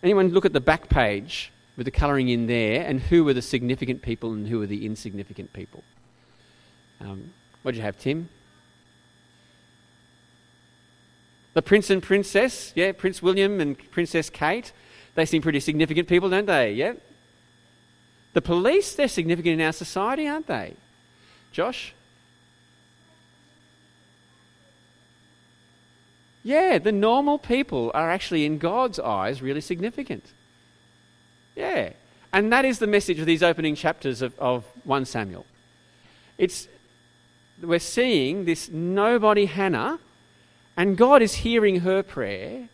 anyone 0.03 0.31
look 0.31 0.45
at 0.45 0.53
the 0.53 0.61
back 0.61 0.89
page 0.89 1.53
with 1.77 1.85
the 1.85 1.91
colouring 1.91 2.29
in 2.29 2.47
there, 2.47 2.85
and 2.87 3.01
who 3.01 3.25
were 3.25 3.35
the 3.35 3.43
significant 3.43 4.03
people 4.03 4.33
and 4.33 4.47
who 4.47 4.59
were 4.59 4.67
the 4.67 4.87
insignificant 4.87 5.53
people. 5.53 5.83
Um, 7.01 7.33
what 7.63 7.73
did 7.73 7.79
you 7.79 7.85
have, 7.85 7.99
Tim? 7.99 8.29
The 11.55 11.63
prince 11.63 11.91
and 11.91 12.03
princess, 12.03 12.73
yeah, 12.75 12.93
Prince 12.93 13.23
William 13.23 13.61
and 13.61 13.79
Princess 13.91 14.31
Kate, 14.31 14.73
they 15.15 15.27
seem 15.27 15.43
pretty 15.43 15.61
significant 15.61 16.09
people, 16.09 16.29
don't 16.29 16.47
they? 16.47 16.73
Yeah. 16.73 16.95
The 18.33 18.43
police, 18.43 18.95
they're 18.95 19.09
significant 19.09 19.61
in 19.61 19.67
our 19.67 19.73
society, 19.73 20.27
aren't 20.27 20.49
they? 20.49 20.75
Josh? 21.53 21.95
Yeah, 26.43 26.79
the 26.79 26.93
normal 26.93 27.39
people 27.39 27.91
are 27.95 28.11
actually, 28.11 28.45
in 28.45 28.59
God's 28.59 28.99
eyes, 28.99 29.41
really 29.41 29.61
significant. 29.61 30.25
Yeah. 31.55 31.93
And 32.33 32.53
that 32.53 32.65
is 32.65 32.81
the 32.81 32.87
message 32.87 33.21
of 33.21 33.27
these 33.27 33.43
opening 33.43 33.77
chapters 33.77 34.21
of, 34.21 34.39
of 34.39 34.65
1 34.83 35.05
Samuel. 35.05 35.47
It's, 36.37 36.69
we're 37.63 37.79
seeing 37.79 38.45
this 38.45 38.69
nobody 38.69 39.47
Hannah, 39.47 40.01
and 40.77 40.97
God 40.97 41.23
is 41.23 41.35
hearing 41.35 41.81
her 41.81 42.03
prayer, 42.03 42.69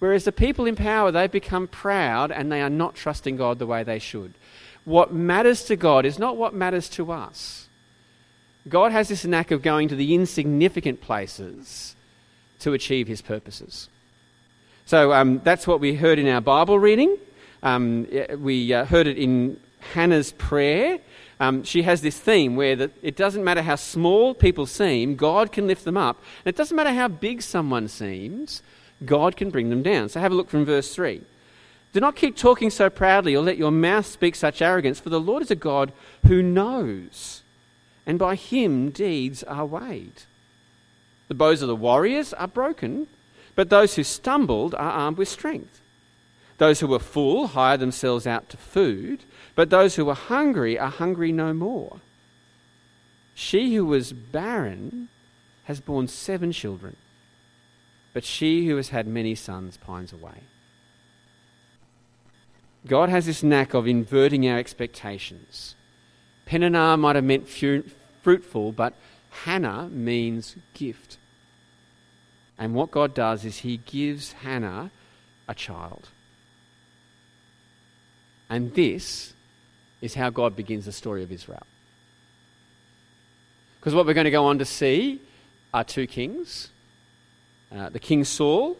Whereas 0.00 0.24
the 0.24 0.32
people 0.32 0.66
in 0.66 0.76
power, 0.76 1.12
they've 1.12 1.30
become 1.30 1.68
proud 1.68 2.32
and 2.32 2.50
they 2.50 2.60
are 2.60 2.70
not 2.70 2.96
trusting 2.96 3.36
God 3.36 3.58
the 3.58 3.66
way 3.66 3.84
they 3.84 3.98
should. 3.98 4.34
What 4.84 5.12
matters 5.12 5.62
to 5.64 5.76
God 5.76 6.04
is 6.04 6.18
not 6.18 6.36
what 6.36 6.54
matters 6.54 6.88
to 6.90 7.12
us. 7.12 7.68
God 8.68 8.92
has 8.92 9.08
this 9.08 9.24
knack 9.24 9.50
of 9.50 9.62
going 9.62 9.88
to 9.88 9.96
the 9.96 10.14
insignificant 10.14 11.00
places 11.00 11.94
to 12.60 12.72
achieve 12.72 13.08
his 13.08 13.22
purposes. 13.22 13.88
So 14.86 15.12
um, 15.12 15.40
that's 15.44 15.66
what 15.66 15.80
we 15.80 15.94
heard 15.94 16.18
in 16.18 16.26
our 16.28 16.40
Bible 16.40 16.78
reading. 16.78 17.16
Um, 17.62 18.06
we 18.38 18.72
uh, 18.72 18.86
heard 18.86 19.06
it 19.06 19.18
in 19.18 19.60
Hannah's 19.92 20.32
prayer. 20.32 20.98
Um, 21.38 21.62
she 21.62 21.82
has 21.82 22.02
this 22.02 22.18
theme 22.18 22.56
where 22.56 22.76
the, 22.76 22.90
it 23.02 23.16
doesn't 23.16 23.44
matter 23.44 23.62
how 23.62 23.76
small 23.76 24.34
people 24.34 24.66
seem, 24.66 25.16
God 25.16 25.52
can 25.52 25.66
lift 25.66 25.84
them 25.84 25.96
up. 25.96 26.18
And 26.44 26.54
it 26.54 26.56
doesn't 26.56 26.76
matter 26.76 26.92
how 26.92 27.08
big 27.08 27.42
someone 27.42 27.88
seems, 27.88 28.62
God 29.04 29.36
can 29.36 29.50
bring 29.50 29.70
them 29.70 29.82
down. 29.82 30.08
So 30.08 30.20
have 30.20 30.32
a 30.32 30.34
look 30.34 30.50
from 30.50 30.64
verse 30.64 30.94
3. 30.94 31.22
Do 31.92 32.00
not 32.00 32.16
keep 32.16 32.36
talking 32.36 32.70
so 32.70 32.88
proudly 32.88 33.34
or 33.34 33.42
let 33.42 33.58
your 33.58 33.72
mouth 33.72 34.06
speak 34.06 34.34
such 34.36 34.62
arrogance, 34.62 35.00
for 35.00 35.10
the 35.10 35.20
Lord 35.20 35.42
is 35.42 35.50
a 35.50 35.56
God 35.56 35.92
who 36.26 36.42
knows, 36.42 37.42
and 38.06 38.18
by 38.18 38.36
him 38.36 38.90
deeds 38.90 39.42
are 39.42 39.66
weighed. 39.66 40.22
The 41.28 41.34
bows 41.34 41.62
of 41.62 41.68
the 41.68 41.76
warriors 41.76 42.32
are 42.34 42.46
broken, 42.46 43.08
but 43.56 43.70
those 43.70 43.96
who 43.96 44.04
stumbled 44.04 44.74
are 44.74 44.92
armed 44.92 45.18
with 45.18 45.28
strength. 45.28 45.80
Those 46.58 46.80
who 46.80 46.86
were 46.86 46.98
full 46.98 47.48
hire 47.48 47.76
themselves 47.76 48.26
out 48.26 48.48
to 48.50 48.56
food, 48.56 49.24
but 49.54 49.70
those 49.70 49.96
who 49.96 50.04
were 50.04 50.14
hungry 50.14 50.78
are 50.78 50.90
hungry 50.90 51.32
no 51.32 51.52
more. 51.52 52.00
She 53.34 53.74
who 53.74 53.86
was 53.86 54.12
barren 54.12 55.08
has 55.64 55.80
borne 55.80 56.06
seven 56.06 56.52
children 56.52 56.96
but 58.12 58.24
she 58.24 58.66
who 58.66 58.76
has 58.76 58.88
had 58.88 59.06
many 59.06 59.34
sons 59.34 59.76
pines 59.76 60.12
away. 60.12 60.42
God 62.86 63.08
has 63.08 63.26
this 63.26 63.42
knack 63.42 63.74
of 63.74 63.86
inverting 63.86 64.48
our 64.48 64.58
expectations. 64.58 65.74
Peninnah 66.46 66.96
might 66.96 67.16
have 67.16 67.24
meant 67.24 67.48
fruitful, 67.48 68.72
but 68.72 68.94
Hannah 69.44 69.88
means 69.90 70.56
gift. 70.74 71.18
And 72.58 72.74
what 72.74 72.90
God 72.90 73.14
does 73.14 73.44
is 73.44 73.58
He 73.58 73.78
gives 73.78 74.32
Hannah 74.32 74.90
a 75.48 75.54
child. 75.54 76.08
And 78.48 78.74
this 78.74 79.34
is 80.00 80.14
how 80.14 80.30
God 80.30 80.56
begins 80.56 80.86
the 80.86 80.92
story 80.92 81.22
of 81.22 81.30
Israel. 81.30 81.66
Because 83.78 83.94
what 83.94 84.04
we're 84.06 84.14
going 84.14 84.24
to 84.24 84.30
go 84.30 84.46
on 84.46 84.58
to 84.58 84.64
see 84.64 85.20
are 85.72 85.84
two 85.84 86.06
kings 86.06 86.70
uh, 87.74 87.88
the 87.88 87.98
King 87.98 88.24
Saul, 88.24 88.76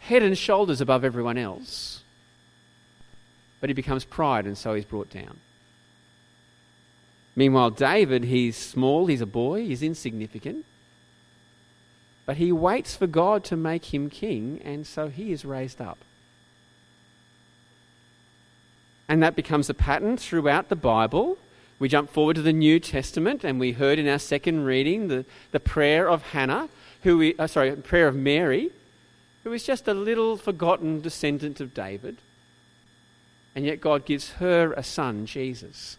head 0.00 0.22
and 0.22 0.36
shoulders 0.36 0.80
above 0.80 1.04
everyone 1.04 1.38
else. 1.38 2.02
But 3.60 3.70
he 3.70 3.74
becomes 3.74 4.04
pride, 4.04 4.46
and 4.46 4.56
so 4.56 4.74
he's 4.74 4.84
brought 4.84 5.10
down. 5.10 5.38
Meanwhile, 7.34 7.70
David, 7.70 8.24
he's 8.24 8.56
small, 8.56 9.06
he's 9.06 9.20
a 9.20 9.26
boy, 9.26 9.62
he's 9.62 9.82
insignificant. 9.82 10.64
But 12.26 12.36
he 12.36 12.52
waits 12.52 12.94
for 12.94 13.06
God 13.06 13.44
to 13.44 13.56
make 13.56 13.94
him 13.94 14.10
king, 14.10 14.60
and 14.64 14.86
so 14.86 15.08
he 15.08 15.32
is 15.32 15.44
raised 15.44 15.80
up. 15.80 15.98
And 19.08 19.22
that 19.22 19.36
becomes 19.36 19.70
a 19.70 19.74
pattern 19.74 20.18
throughout 20.18 20.68
the 20.68 20.76
Bible. 20.76 21.38
We 21.78 21.88
jump 21.88 22.10
forward 22.10 22.36
to 22.36 22.42
the 22.42 22.52
New 22.52 22.78
Testament, 22.80 23.44
and 23.44 23.58
we 23.58 23.72
heard 23.72 23.98
in 23.98 24.08
our 24.08 24.18
second 24.18 24.64
reading 24.64 25.08
the, 25.08 25.24
the 25.52 25.60
prayer 25.60 26.10
of 26.10 26.22
Hannah 26.22 26.68
who 27.02 27.18
we, 27.18 27.34
uh, 27.38 27.46
sorry, 27.46 27.74
prayer 27.76 28.08
of 28.08 28.16
Mary, 28.16 28.70
who 29.44 29.52
is 29.52 29.64
just 29.64 29.88
a 29.88 29.94
little 29.94 30.36
forgotten 30.36 31.00
descendant 31.00 31.60
of 31.60 31.74
David. 31.74 32.18
And 33.54 33.64
yet 33.64 33.80
God 33.80 34.04
gives 34.04 34.32
her 34.32 34.72
a 34.72 34.82
son, 34.82 35.26
Jesus. 35.26 35.96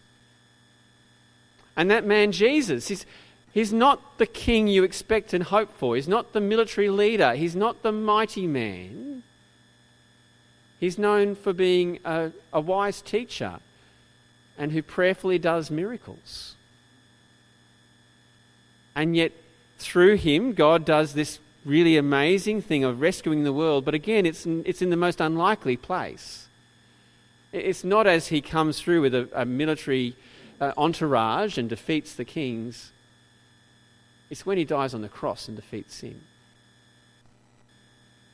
And 1.76 1.90
that 1.90 2.06
man, 2.06 2.32
Jesus, 2.32 2.88
he's, 2.88 3.06
he's 3.52 3.72
not 3.72 4.18
the 4.18 4.26
king 4.26 4.68
you 4.68 4.84
expect 4.84 5.32
and 5.32 5.44
hope 5.44 5.76
for. 5.76 5.96
He's 5.96 6.08
not 6.08 6.32
the 6.32 6.40
military 6.40 6.90
leader. 6.90 7.34
He's 7.34 7.56
not 7.56 7.82
the 7.82 7.92
mighty 7.92 8.46
man. 8.46 9.22
He's 10.78 10.98
known 10.98 11.34
for 11.34 11.52
being 11.52 11.98
a, 12.04 12.32
a 12.52 12.60
wise 12.60 13.02
teacher 13.02 13.60
and 14.56 14.72
who 14.72 14.82
prayerfully 14.82 15.38
does 15.38 15.70
miracles. 15.70 16.54
And 18.94 19.14
yet, 19.16 19.32
through 19.80 20.16
him, 20.16 20.52
God 20.52 20.84
does 20.84 21.14
this 21.14 21.40
really 21.64 21.96
amazing 21.96 22.62
thing 22.62 22.84
of 22.84 23.00
rescuing 23.00 23.44
the 23.44 23.52
world, 23.52 23.84
but 23.84 23.94
again, 23.94 24.24
it's, 24.26 24.46
it's 24.46 24.82
in 24.82 24.90
the 24.90 24.96
most 24.96 25.20
unlikely 25.20 25.76
place. 25.76 26.48
It's 27.52 27.84
not 27.84 28.06
as 28.06 28.28
he 28.28 28.40
comes 28.40 28.80
through 28.80 29.02
with 29.02 29.14
a, 29.14 29.28
a 29.34 29.44
military 29.44 30.16
uh, 30.60 30.72
entourage 30.76 31.58
and 31.58 31.68
defeats 31.68 32.14
the 32.14 32.24
kings, 32.24 32.92
it's 34.28 34.46
when 34.46 34.58
he 34.58 34.64
dies 34.64 34.94
on 34.94 35.02
the 35.02 35.08
cross 35.08 35.48
and 35.48 35.56
defeats 35.56 35.96
sin. 35.96 36.20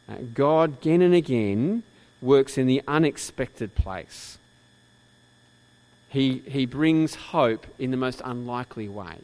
Uh, 0.08 0.16
God, 0.34 0.74
again 0.74 1.02
and 1.02 1.14
again, 1.14 1.82
works 2.20 2.58
in 2.58 2.66
the 2.66 2.82
unexpected 2.86 3.74
place. 3.74 4.38
He, 6.08 6.42
he 6.46 6.66
brings 6.66 7.14
hope 7.14 7.66
in 7.78 7.90
the 7.90 7.96
most 7.96 8.22
unlikely 8.24 8.88
way. 8.88 9.18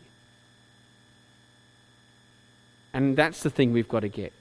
And 2.94 3.16
that's 3.16 3.42
the 3.42 3.50
thing 3.50 3.72
we've 3.72 3.88
got 3.88 4.00
to 4.00 4.08
get. 4.08 4.32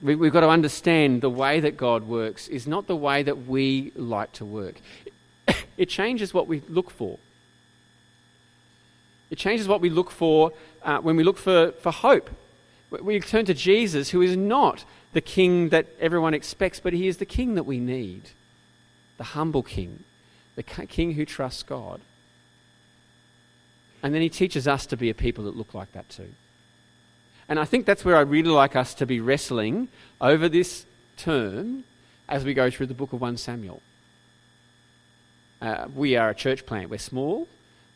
We, 0.00 0.12
have 0.12 0.32
got 0.32 0.40
to 0.40 0.48
understand 0.48 1.20
the 1.20 1.30
way 1.30 1.60
that 1.60 1.76
God 1.76 2.04
works 2.04 2.48
is 2.48 2.66
not 2.66 2.86
the 2.86 2.96
way 2.96 3.22
that 3.22 3.46
we 3.46 3.92
like 3.94 4.32
to 4.32 4.44
work. 4.44 4.76
It 5.78 5.88
changes 5.88 6.34
what 6.34 6.46
we 6.46 6.62
look 6.68 6.90
for. 6.90 7.18
It 9.30 9.38
changes 9.38 9.66
what 9.66 9.80
we 9.80 9.88
look 9.88 10.10
for 10.10 10.52
uh, 10.82 10.98
when 10.98 11.16
we 11.16 11.24
look 11.24 11.38
for, 11.38 11.72
for 11.72 11.90
hope. 11.90 12.28
We 12.90 13.18
turn 13.20 13.46
to 13.46 13.54
Jesus, 13.54 14.10
who 14.10 14.20
is 14.20 14.36
not 14.36 14.84
the 15.14 15.22
king 15.22 15.70
that 15.70 15.86
everyone 15.98 16.34
expects, 16.34 16.78
but 16.78 16.92
he 16.92 17.08
is 17.08 17.16
the 17.16 17.24
king 17.24 17.54
that 17.54 17.62
we 17.62 17.80
need 17.80 18.30
the 19.18 19.24
humble 19.24 19.62
king, 19.62 20.02
the 20.56 20.62
king 20.62 21.12
who 21.12 21.24
trusts 21.24 21.62
God. 21.62 22.00
And 24.02 24.12
then 24.12 24.20
he 24.20 24.28
teaches 24.28 24.66
us 24.66 24.84
to 24.86 24.96
be 24.96 25.10
a 25.10 25.14
people 25.14 25.44
that 25.44 25.56
look 25.56 25.74
like 25.74 25.92
that 25.92 26.08
too. 26.08 26.32
And 27.48 27.58
I 27.58 27.64
think 27.64 27.86
that's 27.86 28.04
where 28.04 28.16
I 28.16 28.20
really 28.20 28.50
like 28.50 28.76
us 28.76 28.94
to 28.94 29.06
be 29.06 29.20
wrestling 29.20 29.88
over 30.20 30.48
this 30.48 30.86
term 31.16 31.84
as 32.28 32.44
we 32.44 32.54
go 32.54 32.70
through 32.70 32.86
the 32.86 32.94
book 32.94 33.12
of 33.12 33.20
1 33.20 33.36
Samuel. 33.36 33.82
Uh, 35.60 35.86
we 35.94 36.16
are 36.16 36.30
a 36.30 36.34
church 36.34 36.66
plant, 36.66 36.90
we're 36.90 36.98
small. 36.98 37.46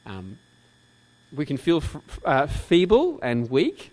Um, 0.05 0.39
we 1.35 1.45
can 1.45 1.57
feel 1.57 1.79
f- 1.79 2.21
uh, 2.25 2.47
feeble 2.47 3.19
and 3.23 3.51
weak. 3.51 3.91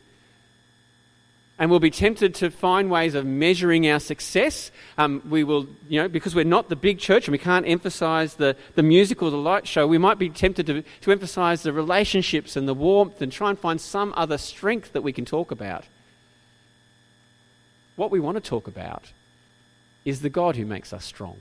And 1.59 1.69
we'll 1.69 1.79
be 1.79 1.91
tempted 1.91 2.33
to 2.35 2.49
find 2.49 2.89
ways 2.89 3.13
of 3.13 3.25
measuring 3.25 3.87
our 3.87 3.99
success. 3.99 4.71
Um, 4.97 5.21
we 5.29 5.43
will, 5.43 5.67
you 5.87 6.01
know, 6.01 6.07
because 6.07 6.33
we're 6.33 6.45
not 6.45 6.69
the 6.69 6.75
big 6.75 6.97
church 6.97 7.27
and 7.27 7.31
we 7.31 7.37
can't 7.37 7.67
emphasize 7.67 8.35
the, 8.35 8.55
the 8.73 8.81
music 8.81 9.21
or 9.21 9.29
the 9.29 9.37
light 9.37 9.67
show, 9.67 9.85
we 9.85 9.99
might 9.99 10.17
be 10.17 10.29
tempted 10.29 10.65
to, 10.65 10.83
to 11.01 11.11
emphasize 11.11 11.61
the 11.61 11.71
relationships 11.71 12.55
and 12.55 12.67
the 12.67 12.73
warmth 12.73 13.21
and 13.21 13.31
try 13.31 13.51
and 13.51 13.59
find 13.59 13.79
some 13.79 14.13
other 14.17 14.37
strength 14.37 14.93
that 14.93 15.03
we 15.03 15.13
can 15.13 15.25
talk 15.25 15.51
about. 15.51 15.85
What 17.95 18.09
we 18.09 18.19
want 18.19 18.35
to 18.35 18.41
talk 18.41 18.67
about 18.67 19.13
is 20.05 20.21
the 20.21 20.29
God 20.29 20.55
who 20.55 20.65
makes 20.65 20.91
us 20.91 21.05
strong. 21.05 21.37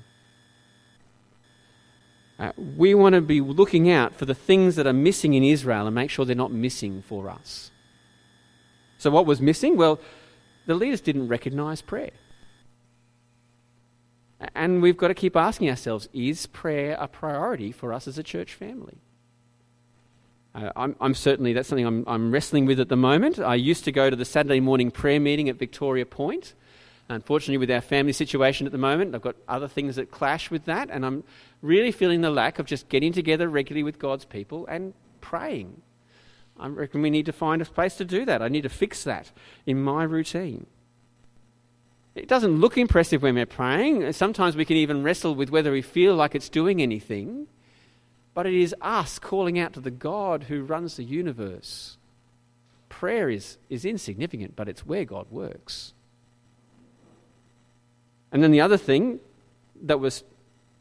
Uh, 2.39 2.53
we 2.77 2.95
want 2.95 3.15
to 3.15 3.21
be 3.21 3.41
looking 3.41 3.91
out 3.91 4.15
for 4.15 4.27
the 4.27 4.35
things 4.35 4.77
that 4.77 4.87
are 4.87 4.93
missing 4.93 5.35
in 5.35 5.43
Israel 5.43 5.87
and 5.87 5.95
make 5.95 6.11
sure 6.11 6.25
they're 6.25 6.37
not 6.37 6.53
missing 6.53 7.03
for 7.03 7.31
us. 7.31 7.71
So, 9.03 9.11
what 9.11 9.27
was 9.27 9.41
missing? 9.41 9.77
Well, 9.77 9.99
the 10.67 10.77
leaders 10.77 11.01
didn't 11.01 11.27
recognize 11.27 11.83
prayer. 11.83 12.13
And 14.55 14.81
we've 14.81 14.97
got 14.97 15.09
to 15.09 15.15
keep 15.15 15.35
asking 15.35 15.69
ourselves 15.71 16.09
is 16.13 16.47
prayer 16.47 16.97
a 17.01 17.09
priority 17.09 17.73
for 17.73 17.93
us 17.93 18.07
as 18.07 18.17
a 18.17 18.23
church 18.23 18.55
family? 18.55 18.99
Uh, 20.55 20.71
I'm, 20.77 20.95
I'm, 21.01 21.15
certainly, 21.15 21.53
that's 21.53 21.69
something 21.69 21.85
I'm, 21.85 22.05
I'm, 22.07 22.31
wrestling 22.31 22.65
with 22.65 22.79
at 22.79 22.91
the 22.91 22.97
moment. 22.97 23.41
I 23.41 23.57
used 23.57 23.83
to 23.87 23.91
go 23.91 24.09
to 24.09 24.15
the 24.15 24.25
Saturday 24.25 24.61
morning 24.61 24.93
prayer 24.93 25.19
meeting 25.19 25.49
at 25.49 25.57
Victoria 25.57 26.07
Point. 26.07 26.55
Unfortunately, 27.09 27.59
with 27.59 27.73
our 27.73 27.81
family 27.81 28.13
situation 28.13 28.67
at 28.67 28.73
the 28.73 28.79
moment, 28.79 29.17
I've 29.17 29.23
got 29.23 29.35
other 29.49 29.67
things 29.67 29.97
that 29.97 30.13
clash 30.13 30.49
with 30.49 30.67
that, 30.67 30.91
and 30.93 31.05
I'm 31.05 31.25
really 31.61 31.91
feeling 31.91 32.21
the 32.21 32.31
lack 32.31 32.61
of 32.61 32.67
just 32.67 32.89
getting 32.89 33.13
together 33.13 33.49
regularly 33.49 33.83
with 33.83 33.99
God's 33.99 34.27
people 34.27 34.65
and 34.69 34.95
praying 35.21 35.83
I 36.63 36.69
reckon 36.69 37.03
we 37.03 37.11
need 37.11 37.27
to 37.27 37.33
find 37.33 37.61
a 37.61 37.65
place 37.65 37.97
to 37.97 38.05
do 38.05 38.25
that. 38.25 38.41
I 38.41 38.47
need 38.47 38.63
to 38.63 38.69
fix 38.69 39.03
that 39.03 39.33
in 39.67 39.83
my 39.83 40.05
routine. 40.05 40.67
It 42.15 42.29
doesn't 42.29 42.61
look 42.61 42.79
impressive 42.79 43.21
when 43.23 43.35
we're 43.35 43.47
praying. 43.47 44.13
Sometimes 44.13 44.55
we 44.55 44.65
can 44.65 44.77
even 44.77 45.03
wrestle 45.03 45.35
with 45.35 45.51
whether 45.51 45.73
we 45.73 45.83
feel 45.83 46.15
like 46.15 46.37
it's 46.37 46.49
doing 46.49 46.81
anything. 46.81 47.49
But 48.33 48.47
it 48.47 48.55
is 48.55 48.77
us 48.81 49.19
calling 49.19 49.59
out 49.59 49.73
to 49.73 49.81
the 49.81 49.91
God 49.91 50.45
who 50.45 50.63
runs 50.63 50.97
the 50.97 51.03
universe. 51.03 51.97
Prayer 52.89 53.29
is, 53.29 53.59
is 53.69 53.85
insignificant, 53.85 54.55
but 54.55 54.69
it's 54.69 54.87
where 54.87 55.05
God 55.05 55.27
works. 55.33 55.95
And 58.31 58.41
then 58.41 58.53
the 58.53 58.61
other 58.61 58.77
thing 58.77 59.19
that 59.83 59.99
was 59.99 60.23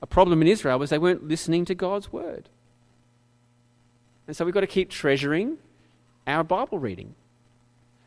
a 0.03 0.07
problem 0.07 0.43
in 0.43 0.47
Israel 0.47 0.77
was 0.77 0.91
they 0.91 0.99
weren't 0.99 1.27
listening 1.27 1.65
to 1.65 1.75
God's 1.75 2.13
word. 2.13 2.49
And 4.27 4.37
so 4.37 4.45
we've 4.45 4.53
got 4.53 4.61
to 4.61 4.67
keep 4.67 4.91
treasuring 4.91 5.57
our 6.31 6.43
Bible 6.43 6.79
reading. 6.79 7.13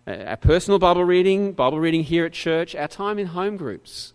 Our 0.07 0.37
personal 0.37 0.79
Bible 0.79 1.05
reading, 1.05 1.53
Bible 1.53 1.81
reading 1.81 2.03
here 2.03 2.27
at 2.27 2.33
church, 2.33 2.75
our 2.75 2.89
time 2.89 3.19
in 3.19 3.27
home 3.27 3.57
groups. 3.57 4.13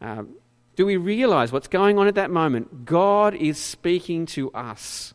Um, 0.00 0.30
do 0.76 0.84
we 0.86 0.96
realize 0.96 1.52
what's 1.52 1.68
going 1.68 1.98
on 1.98 2.06
at 2.06 2.16
that 2.16 2.30
moment? 2.30 2.84
God 2.84 3.34
is 3.34 3.58
speaking 3.58 4.26
to 4.26 4.50
us. 4.52 5.14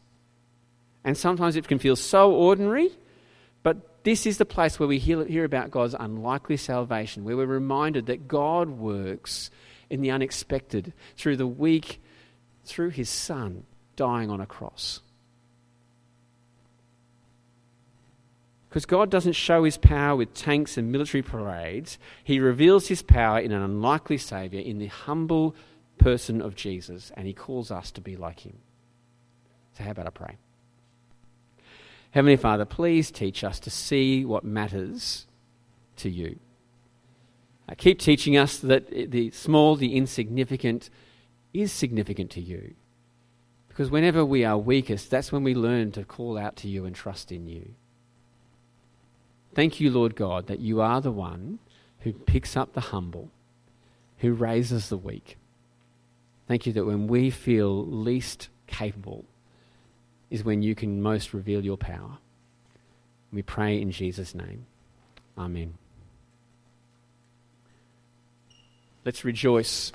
And 1.03 1.17
sometimes 1.17 1.55
it 1.55 1.67
can 1.67 1.79
feel 1.79 1.95
so 1.95 2.31
ordinary, 2.31 2.91
but 3.63 4.03
this 4.03 4.25
is 4.25 4.37
the 4.37 4.45
place 4.45 4.79
where 4.79 4.87
we 4.87 4.99
hear, 4.99 5.25
hear 5.25 5.45
about 5.45 5.71
God's 5.71 5.95
unlikely 5.97 6.57
salvation, 6.57 7.23
where 7.23 7.37
we're 7.37 7.45
reminded 7.45 8.07
that 8.07 8.27
God 8.27 8.69
works 8.69 9.49
in 9.89 10.01
the 10.01 10.11
unexpected 10.11 10.93
through 11.15 11.37
the 11.37 11.47
weak, 11.47 12.01
through 12.65 12.89
his 12.89 13.09
Son 13.09 13.65
dying 13.95 14.29
on 14.29 14.41
a 14.41 14.45
cross. 14.45 15.01
Because 18.77 18.85
God 18.85 19.09
doesn't 19.09 19.33
show 19.33 19.63
his 19.63 19.75
power 19.75 20.15
with 20.15 20.35
tanks 20.35 20.77
and 20.77 20.91
military 20.91 21.23
parades. 21.23 21.97
He 22.23 22.39
reveals 22.39 22.89
his 22.89 23.01
power 23.01 23.39
in 23.39 23.51
an 23.51 23.63
unlikely 23.63 24.19
Saviour, 24.19 24.61
in 24.61 24.77
the 24.77 24.85
humble 24.85 25.55
person 25.97 26.43
of 26.43 26.53
Jesus, 26.53 27.11
and 27.17 27.25
he 27.25 27.33
calls 27.33 27.71
us 27.71 27.89
to 27.89 28.01
be 28.01 28.15
like 28.15 28.41
him. 28.41 28.59
So, 29.75 29.83
how 29.83 29.89
about 29.89 30.05
I 30.05 30.09
pray? 30.11 30.37
Heavenly 32.11 32.35
Father, 32.35 32.65
please 32.65 33.09
teach 33.09 33.43
us 33.43 33.59
to 33.61 33.71
see 33.71 34.23
what 34.23 34.43
matters 34.43 35.25
to 35.95 36.11
you. 36.11 36.37
Uh, 37.67 37.73
keep 37.75 37.97
teaching 37.97 38.37
us 38.37 38.59
that 38.59 38.91
the 38.91 39.31
small, 39.31 39.75
the 39.75 39.95
insignificant, 39.95 40.91
is 41.51 41.71
significant 41.71 42.29
to 42.29 42.41
you. 42.41 42.75
Because 43.69 43.89
whenever 43.89 44.23
we 44.23 44.45
are 44.45 44.55
weakest, 44.55 45.09
that's 45.09 45.31
when 45.31 45.43
we 45.43 45.55
learn 45.55 45.91
to 45.93 46.03
call 46.03 46.37
out 46.37 46.55
to 46.57 46.67
you 46.67 46.85
and 46.85 46.95
trust 46.95 47.31
in 47.31 47.47
you. 47.47 47.73
Thank 49.57 49.79
you, 49.79 49.89
Lord 49.89 50.15
God, 50.15 50.45
that 50.45 50.59
you 50.59 50.81
are 50.81 51.01
the 51.01 51.11
one 51.11 51.57
who 52.01 52.13
picks 52.13 52.55
up 52.55 52.73
the 52.73 52.79
humble, 52.79 53.31
who 54.19 54.33
raises 54.33 54.89
the 54.89 54.97
weak. 54.97 55.35
Thank 56.47 56.67
you 56.67 56.73
that 56.73 56.85
when 56.85 57.07
we 57.07 57.31
feel 57.31 57.83
least 57.83 58.49
capable 58.67 59.25
is 60.29 60.43
when 60.43 60.61
you 60.61 60.75
can 60.75 61.01
most 61.01 61.33
reveal 61.33 61.65
your 61.65 61.75
power. 61.75 62.19
We 63.33 63.41
pray 63.41 63.81
in 63.81 63.89
Jesus' 63.89 64.35
name. 64.35 64.67
Amen. 65.35 65.73
Let's 69.03 69.25
rejoice 69.25 69.91